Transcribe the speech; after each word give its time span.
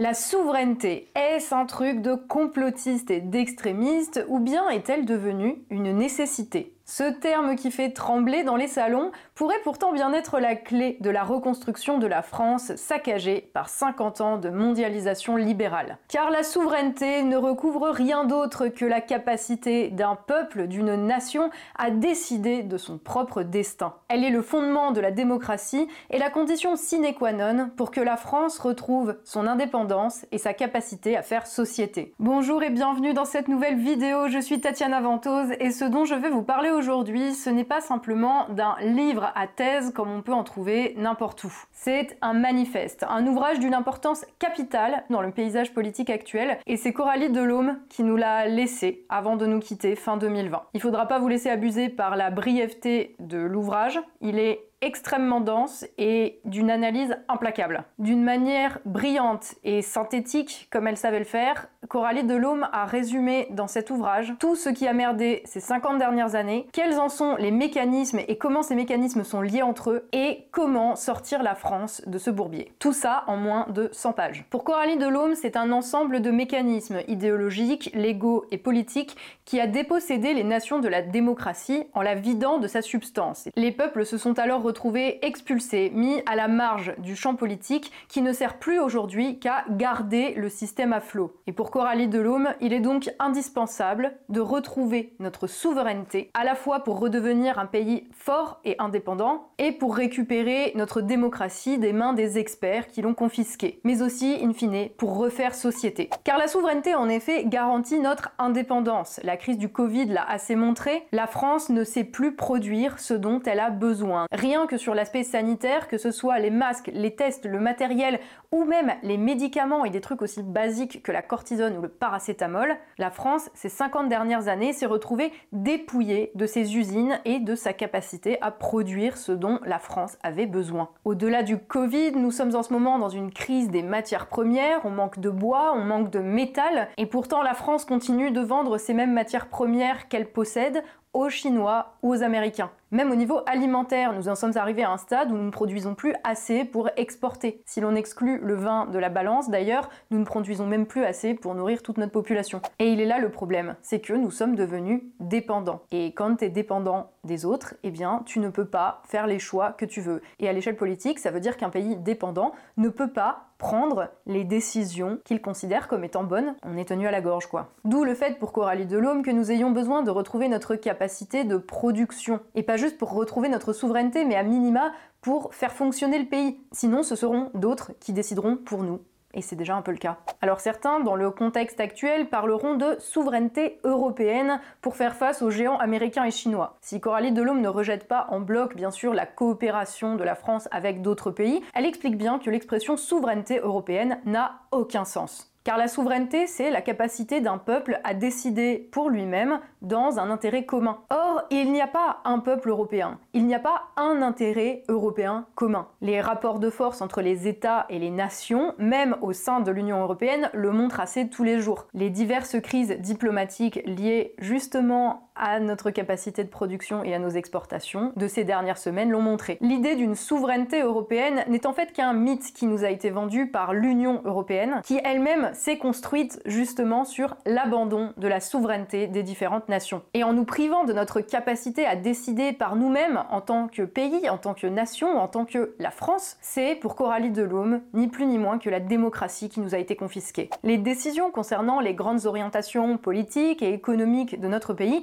La 0.00 0.14
souveraineté, 0.14 1.08
est-ce 1.14 1.54
un 1.54 1.66
truc 1.66 2.00
de 2.00 2.14
complotiste 2.14 3.10
et 3.10 3.20
d'extrémiste 3.20 4.24
ou 4.28 4.38
bien 4.38 4.70
est-elle 4.70 5.04
devenue 5.04 5.62
une 5.68 5.92
nécessité? 5.94 6.72
Ce 6.90 7.04
terme 7.04 7.54
qui 7.54 7.70
fait 7.70 7.90
trembler 7.90 8.42
dans 8.42 8.56
les 8.56 8.66
salons 8.66 9.12
pourrait 9.36 9.60
pourtant 9.62 9.92
bien 9.92 10.12
être 10.12 10.40
la 10.40 10.56
clé 10.56 10.96
de 11.00 11.08
la 11.08 11.22
reconstruction 11.22 11.98
de 11.98 12.08
la 12.08 12.20
France 12.20 12.74
saccagée 12.74 13.48
par 13.54 13.68
50 13.68 14.20
ans 14.20 14.38
de 14.38 14.50
mondialisation 14.50 15.36
libérale. 15.36 15.98
Car 16.08 16.32
la 16.32 16.42
souveraineté 16.42 17.22
ne 17.22 17.36
recouvre 17.36 17.90
rien 17.90 18.24
d'autre 18.24 18.66
que 18.66 18.84
la 18.84 19.00
capacité 19.00 19.90
d'un 19.90 20.16
peuple, 20.16 20.66
d'une 20.66 20.96
nation, 21.06 21.50
à 21.78 21.92
décider 21.92 22.64
de 22.64 22.76
son 22.76 22.98
propre 22.98 23.44
destin. 23.44 23.94
Elle 24.08 24.24
est 24.24 24.30
le 24.30 24.42
fondement 24.42 24.90
de 24.90 25.00
la 25.00 25.12
démocratie 25.12 25.86
et 26.10 26.18
la 26.18 26.28
condition 26.28 26.74
sine 26.74 27.14
qua 27.14 27.32
non 27.32 27.70
pour 27.76 27.92
que 27.92 28.00
la 28.00 28.16
France 28.16 28.58
retrouve 28.58 29.16
son 29.22 29.46
indépendance 29.46 30.26
et 30.32 30.38
sa 30.38 30.54
capacité 30.54 31.16
à 31.16 31.22
faire 31.22 31.46
société. 31.46 32.14
Bonjour 32.18 32.64
et 32.64 32.70
bienvenue 32.70 33.14
dans 33.14 33.24
cette 33.24 33.46
nouvelle 33.46 33.78
vidéo, 33.78 34.26
je 34.26 34.40
suis 34.40 34.60
Tatiana 34.60 35.00
Ventose 35.00 35.52
et 35.60 35.70
ce 35.70 35.84
dont 35.84 36.04
je 36.04 36.16
vais 36.16 36.30
vous 36.30 36.42
parler 36.42 36.70
aujourd'hui 36.70 36.79
aujourd'hui, 36.80 37.34
ce 37.34 37.50
n'est 37.50 37.64
pas 37.64 37.82
simplement 37.82 38.46
d'un 38.48 38.74
livre 38.80 39.30
à 39.34 39.46
thèse 39.46 39.92
comme 39.92 40.10
on 40.10 40.22
peut 40.22 40.32
en 40.32 40.44
trouver 40.44 40.94
n'importe 40.96 41.44
où. 41.44 41.52
C'est 41.72 42.16
un 42.22 42.32
manifeste, 42.32 43.04
un 43.06 43.26
ouvrage 43.26 43.58
d'une 43.58 43.74
importance 43.74 44.24
capitale 44.38 45.04
dans 45.10 45.20
le 45.20 45.30
paysage 45.30 45.74
politique 45.74 46.08
actuel, 46.08 46.58
et 46.66 46.78
c'est 46.78 46.94
Coralie 46.94 47.28
Delhomme 47.28 47.78
qui 47.90 48.02
nous 48.02 48.16
l'a 48.16 48.46
laissé 48.46 49.04
avant 49.10 49.36
de 49.36 49.44
nous 49.44 49.60
quitter 49.60 49.94
fin 49.94 50.16
2020. 50.16 50.62
Il 50.72 50.80
faudra 50.80 51.04
pas 51.04 51.18
vous 51.18 51.28
laisser 51.28 51.50
abuser 51.50 51.90
par 51.90 52.16
la 52.16 52.30
brièveté 52.30 53.14
de 53.18 53.38
l'ouvrage, 53.38 54.00
il 54.22 54.38
est 54.38 54.69
extrêmement 54.82 55.40
dense 55.40 55.86
et 55.98 56.40
d'une 56.44 56.70
analyse 56.70 57.16
implacable. 57.28 57.84
D'une 57.98 58.22
manière 58.22 58.78
brillante 58.84 59.54
et 59.64 59.82
synthétique, 59.82 60.68
comme 60.70 60.86
elle 60.86 60.96
savait 60.96 61.18
le 61.18 61.24
faire, 61.24 61.68
Coralie 61.88 62.24
Delhomme 62.24 62.68
a 62.72 62.84
résumé 62.84 63.48
dans 63.50 63.66
cet 63.66 63.90
ouvrage 63.90 64.34
tout 64.38 64.54
ce 64.54 64.68
qui 64.68 64.86
a 64.86 64.92
merdé 64.92 65.42
ces 65.44 65.60
50 65.60 65.98
dernières 65.98 66.34
années, 66.34 66.66
quels 66.72 66.98
en 66.98 67.08
sont 67.08 67.36
les 67.36 67.50
mécanismes 67.50 68.20
et 68.28 68.38
comment 68.38 68.62
ces 68.62 68.74
mécanismes 68.74 69.24
sont 69.24 69.40
liés 69.40 69.62
entre 69.62 69.90
eux, 69.90 70.08
et 70.12 70.46
comment 70.50 70.96
sortir 70.96 71.42
la 71.42 71.54
France 71.54 72.02
de 72.06 72.18
ce 72.18 72.30
bourbier. 72.30 72.72
Tout 72.78 72.92
ça 72.92 73.24
en 73.26 73.36
moins 73.36 73.66
de 73.70 73.88
100 73.92 74.12
pages. 74.12 74.44
Pour 74.50 74.64
Coralie 74.64 74.98
Delhomme, 74.98 75.34
c'est 75.34 75.56
un 75.56 75.72
ensemble 75.72 76.20
de 76.20 76.30
mécanismes 76.30 77.00
idéologiques, 77.08 77.90
légaux 77.94 78.44
et 78.50 78.58
politiques 78.58 79.16
qui 79.44 79.60
a 79.60 79.66
dépossédé 79.66 80.32
les 80.32 80.44
nations 80.44 80.78
de 80.78 80.88
la 80.88 81.02
démocratie 81.02 81.84
en 81.94 82.02
la 82.02 82.14
vidant 82.14 82.58
de 82.58 82.68
sa 82.68 82.82
substance. 82.82 83.48
Les 83.56 83.72
peuples 83.72 84.06
se 84.06 84.16
sont 84.16 84.38
alors 84.38 84.60
retrouvés 84.70 85.18
expulsés, 85.26 85.90
mis 85.92 86.22
à 86.26 86.36
la 86.36 86.46
marge 86.46 86.94
du 86.98 87.16
champ 87.16 87.34
politique 87.34 87.90
qui 88.06 88.22
ne 88.22 88.32
sert 88.32 88.60
plus 88.60 88.78
aujourd'hui 88.78 89.40
qu'à 89.40 89.64
garder 89.68 90.32
le 90.36 90.48
système 90.48 90.92
à 90.92 91.00
flot. 91.00 91.34
Et 91.48 91.52
pour 91.52 91.72
Coralie 91.72 92.06
Delhomme, 92.06 92.50
il 92.60 92.72
est 92.72 92.78
donc 92.78 93.10
indispensable 93.18 94.12
de 94.28 94.40
retrouver 94.40 95.14
notre 95.18 95.48
souveraineté, 95.48 96.30
à 96.34 96.44
la 96.44 96.54
fois 96.54 96.84
pour 96.84 97.00
redevenir 97.00 97.58
un 97.58 97.66
pays 97.66 98.08
fort 98.12 98.60
et 98.64 98.76
indépendant, 98.78 99.48
et 99.58 99.72
pour 99.72 99.96
récupérer 99.96 100.72
notre 100.76 101.00
démocratie 101.00 101.78
des 101.78 101.92
mains 101.92 102.12
des 102.12 102.38
experts 102.38 102.86
qui 102.86 103.02
l'ont 103.02 103.14
confisquée, 103.14 103.80
mais 103.82 104.02
aussi, 104.02 104.38
in 104.40 104.52
fine, 104.52 104.88
pour 104.96 105.16
refaire 105.16 105.56
société. 105.56 106.10
Car 106.22 106.38
la 106.38 106.46
souveraineté, 106.46 106.94
en 106.94 107.08
effet, 107.08 107.44
garantit 107.44 107.98
notre 107.98 108.30
indépendance. 108.38 109.18
La 109.24 109.36
crise 109.36 109.58
du 109.58 109.68
Covid 109.68 110.06
l'a 110.06 110.22
assez 110.22 110.54
montré, 110.54 111.08
la 111.10 111.26
France 111.26 111.70
ne 111.70 111.82
sait 111.82 112.04
plus 112.04 112.36
produire 112.36 113.00
ce 113.00 113.14
dont 113.14 113.42
elle 113.44 113.58
a 113.58 113.70
besoin. 113.70 114.26
Rien 114.30 114.59
que 114.66 114.76
sur 114.76 114.94
l'aspect 114.94 115.22
sanitaire, 115.22 115.88
que 115.88 115.98
ce 115.98 116.10
soit 116.10 116.38
les 116.38 116.50
masques, 116.50 116.90
les 116.92 117.14
tests, 117.14 117.46
le 117.46 117.60
matériel 117.60 118.20
ou 118.52 118.64
même 118.64 118.92
les 119.02 119.16
médicaments 119.16 119.84
et 119.84 119.90
des 119.90 120.00
trucs 120.00 120.22
aussi 120.22 120.42
basiques 120.42 121.02
que 121.02 121.12
la 121.12 121.22
cortisone 121.22 121.76
ou 121.78 121.82
le 121.82 121.88
paracétamol, 121.88 122.76
la 122.98 123.10
France, 123.10 123.50
ces 123.54 123.68
50 123.68 124.08
dernières 124.08 124.48
années, 124.48 124.72
s'est 124.72 124.86
retrouvée 124.86 125.32
dépouillée 125.52 126.32
de 126.34 126.46
ses 126.46 126.76
usines 126.76 127.20
et 127.24 127.38
de 127.38 127.54
sa 127.54 127.72
capacité 127.72 128.40
à 128.40 128.50
produire 128.50 129.16
ce 129.16 129.32
dont 129.32 129.60
la 129.64 129.78
France 129.78 130.18
avait 130.22 130.46
besoin. 130.46 130.90
Au-delà 131.04 131.42
du 131.42 131.58
Covid, 131.58 132.12
nous 132.12 132.30
sommes 132.30 132.54
en 132.54 132.62
ce 132.62 132.72
moment 132.72 132.98
dans 132.98 133.08
une 133.08 133.32
crise 133.32 133.70
des 133.70 133.82
matières 133.82 134.26
premières, 134.26 134.84
on 134.84 134.90
manque 134.90 135.20
de 135.20 135.30
bois, 135.30 135.72
on 135.74 135.84
manque 135.84 136.10
de 136.10 136.20
métal, 136.20 136.88
et 136.96 137.06
pourtant 137.06 137.42
la 137.42 137.54
France 137.54 137.84
continue 137.84 138.30
de 138.30 138.40
vendre 138.40 138.78
ces 138.78 138.94
mêmes 138.94 139.12
matières 139.12 139.48
premières 139.48 140.08
qu'elle 140.08 140.30
possède 140.30 140.82
aux 141.12 141.28
Chinois 141.28 141.94
ou 142.02 142.12
aux 142.12 142.22
Américains. 142.22 142.70
Même 142.92 143.12
au 143.12 143.14
niveau 143.14 143.40
alimentaire, 143.46 144.12
nous 144.12 144.28
en 144.28 144.34
sommes 144.34 144.56
arrivés 144.56 144.82
à 144.82 144.90
un 144.90 144.96
stade 144.96 145.30
où 145.30 145.36
nous 145.36 145.44
ne 145.44 145.50
produisons 145.50 145.94
plus 145.94 146.14
assez 146.24 146.64
pour 146.64 146.88
exporter. 146.96 147.62
Si 147.64 147.80
l'on 147.80 147.94
exclut 147.94 148.40
le 148.42 148.54
vin 148.54 148.86
de 148.86 148.98
la 148.98 149.08
balance, 149.08 149.48
d'ailleurs, 149.48 149.90
nous 150.10 150.18
ne 150.18 150.24
produisons 150.24 150.66
même 150.66 150.86
plus 150.86 151.04
assez 151.04 151.34
pour 151.34 151.54
nourrir 151.54 151.82
toute 151.82 151.98
notre 151.98 152.12
population. 152.12 152.60
Et 152.80 152.92
il 152.92 153.00
est 153.00 153.06
là 153.06 153.20
le 153.20 153.30
problème, 153.30 153.76
c'est 153.82 154.00
que 154.00 154.12
nous 154.12 154.30
sommes 154.30 154.56
devenus 154.56 155.02
dépendants. 155.20 155.82
Et 155.92 156.12
quand 156.14 156.36
tu 156.36 156.46
es 156.46 156.48
dépendant 156.48 157.12
des 157.22 157.44
autres, 157.44 157.74
eh 157.84 157.90
bien, 157.90 158.22
tu 158.26 158.40
ne 158.40 158.48
peux 158.48 158.64
pas 158.64 159.02
faire 159.06 159.26
les 159.26 159.38
choix 159.38 159.72
que 159.72 159.84
tu 159.84 160.00
veux. 160.00 160.22
Et 160.40 160.48
à 160.48 160.52
l'échelle 160.52 160.76
politique, 160.76 161.20
ça 161.20 161.30
veut 161.30 161.40
dire 161.40 161.56
qu'un 161.56 161.70
pays 161.70 161.96
dépendant 161.96 162.52
ne 162.76 162.88
peut 162.88 163.12
pas 163.12 163.49
prendre 163.60 164.08
les 164.26 164.42
décisions 164.42 165.18
qu'il 165.24 165.42
considère 165.42 165.86
comme 165.86 166.02
étant 166.02 166.24
bonnes. 166.24 166.56
On 166.64 166.78
est 166.78 166.86
tenu 166.86 167.06
à 167.06 167.10
la 167.10 167.20
gorge, 167.20 167.46
quoi. 167.46 167.68
D'où 167.84 168.04
le 168.04 168.14
fait 168.14 168.38
pour 168.38 168.52
Coralie 168.52 168.86
Delhomme 168.86 169.22
que 169.22 169.30
nous 169.30 169.52
ayons 169.52 169.70
besoin 169.70 170.02
de 170.02 170.10
retrouver 170.10 170.48
notre 170.48 170.74
capacité 170.76 171.44
de 171.44 171.58
production. 171.58 172.40
Et 172.54 172.62
pas 172.62 172.78
juste 172.78 172.96
pour 172.96 173.12
retrouver 173.12 173.50
notre 173.50 173.74
souveraineté, 173.74 174.24
mais 174.24 174.34
à 174.34 174.42
minima 174.42 174.92
pour 175.20 175.54
faire 175.54 175.72
fonctionner 175.72 176.18
le 176.18 176.24
pays. 176.24 176.58
Sinon, 176.72 177.02
ce 177.02 177.14
seront 177.14 177.50
d'autres 177.52 177.92
qui 178.00 178.14
décideront 178.14 178.56
pour 178.56 178.82
nous 178.82 179.00
et 179.34 179.42
c'est 179.42 179.56
déjà 179.56 179.74
un 179.76 179.82
peu 179.82 179.92
le 179.92 179.98
cas. 179.98 180.18
Alors 180.40 180.60
certains, 180.60 181.00
dans 181.00 181.14
le 181.14 181.30
contexte 181.30 181.80
actuel, 181.80 182.28
parleront 182.28 182.74
de 182.74 182.96
souveraineté 182.98 183.78
européenne 183.84 184.60
pour 184.80 184.96
faire 184.96 185.14
face 185.14 185.42
aux 185.42 185.50
géants 185.50 185.78
américains 185.78 186.24
et 186.24 186.30
chinois. 186.30 186.76
Si 186.80 187.00
Coralie 187.00 187.32
Delhomme 187.32 187.60
ne 187.60 187.68
rejette 187.68 188.08
pas 188.08 188.26
en 188.30 188.40
bloc, 188.40 188.76
bien 188.76 188.90
sûr, 188.90 189.14
la 189.14 189.26
coopération 189.26 190.16
de 190.16 190.24
la 190.24 190.34
France 190.34 190.68
avec 190.70 191.02
d'autres 191.02 191.30
pays, 191.30 191.62
elle 191.74 191.86
explique 191.86 192.16
bien 192.16 192.38
que 192.38 192.50
l'expression 192.50 192.96
souveraineté 192.96 193.58
européenne 193.58 194.18
n'a 194.24 194.60
aucun 194.72 195.04
sens. 195.04 195.49
Car 195.62 195.76
la 195.76 195.88
souveraineté, 195.88 196.46
c'est 196.46 196.70
la 196.70 196.80
capacité 196.80 197.40
d'un 197.42 197.58
peuple 197.58 198.00
à 198.02 198.14
décider 198.14 198.88
pour 198.92 199.10
lui-même 199.10 199.60
dans 199.82 200.18
un 200.18 200.30
intérêt 200.30 200.64
commun. 200.64 201.00
Or, 201.10 201.42
il 201.50 201.70
n'y 201.70 201.82
a 201.82 201.86
pas 201.86 202.20
un 202.24 202.38
peuple 202.38 202.70
européen, 202.70 203.18
il 203.34 203.46
n'y 203.46 203.54
a 203.54 203.58
pas 203.58 203.88
un 203.96 204.22
intérêt 204.22 204.84
européen 204.88 205.46
commun. 205.54 205.88
Les 206.00 206.22
rapports 206.22 206.60
de 206.60 206.70
force 206.70 207.02
entre 207.02 207.20
les 207.20 207.46
États 207.46 207.84
et 207.90 207.98
les 207.98 208.10
nations, 208.10 208.74
même 208.78 209.16
au 209.20 209.34
sein 209.34 209.60
de 209.60 209.70
l'Union 209.70 210.00
européenne, 210.00 210.48
le 210.54 210.70
montrent 210.70 211.00
assez 211.00 211.28
tous 211.28 211.44
les 211.44 211.60
jours. 211.60 211.86
Les 211.92 212.08
diverses 212.08 212.58
crises 212.60 212.96
diplomatiques 212.98 213.80
liées 213.84 214.34
justement 214.38 215.30
à 215.34 215.58
notre 215.58 215.90
capacité 215.90 216.44
de 216.44 216.48
production 216.48 217.02
et 217.02 217.14
à 217.14 217.18
nos 217.18 217.30
exportations 217.30 218.12
de 218.16 218.28
ces 218.28 218.44
dernières 218.44 218.78
semaines 218.78 219.10
l'ont 219.10 219.22
montré. 219.22 219.56
L'idée 219.62 219.94
d'une 219.94 220.14
souveraineté 220.14 220.82
européenne 220.82 221.44
n'est 221.48 221.66
en 221.66 221.72
fait 221.72 221.92
qu'un 221.92 222.12
mythe 222.12 222.52
qui 222.52 222.66
nous 222.66 222.84
a 222.84 222.90
été 222.90 223.10
vendu 223.10 223.50
par 223.50 223.72
l'Union 223.72 224.20
européenne, 224.24 224.80
qui 224.84 225.00
elle-même 225.02 225.49
s'est 225.54 225.78
construite 225.78 226.40
justement 226.46 227.04
sur 227.04 227.36
l'abandon 227.46 228.12
de 228.16 228.28
la 228.28 228.40
souveraineté 228.40 229.06
des 229.06 229.22
différentes 229.22 229.68
nations. 229.68 230.02
Et 230.14 230.24
en 230.24 230.32
nous 230.32 230.44
privant 230.44 230.84
de 230.84 230.92
notre 230.92 231.20
capacité 231.20 231.86
à 231.86 231.96
décider 231.96 232.52
par 232.52 232.76
nous-mêmes 232.76 233.22
en 233.30 233.40
tant 233.40 233.68
que 233.68 233.82
pays, 233.82 234.28
en 234.28 234.38
tant 234.38 234.54
que 234.54 234.66
nation, 234.66 235.18
en 235.18 235.28
tant 235.28 235.44
que 235.44 235.74
la 235.78 235.90
France, 235.90 236.36
c'est 236.40 236.74
pour 236.74 236.94
Coralie 236.94 237.30
Delhomme 237.30 237.80
ni 237.94 238.08
plus 238.08 238.26
ni 238.26 238.38
moins 238.38 238.58
que 238.58 238.70
la 238.70 238.80
démocratie 238.80 239.48
qui 239.48 239.60
nous 239.60 239.74
a 239.74 239.78
été 239.78 239.96
confisquée. 239.96 240.50
Les 240.62 240.78
décisions 240.78 241.30
concernant 241.30 241.80
les 241.80 241.94
grandes 241.94 242.26
orientations 242.26 242.96
politiques 242.96 243.62
et 243.62 243.72
économiques 243.72 244.40
de 244.40 244.48
notre 244.48 244.74
pays 244.74 245.02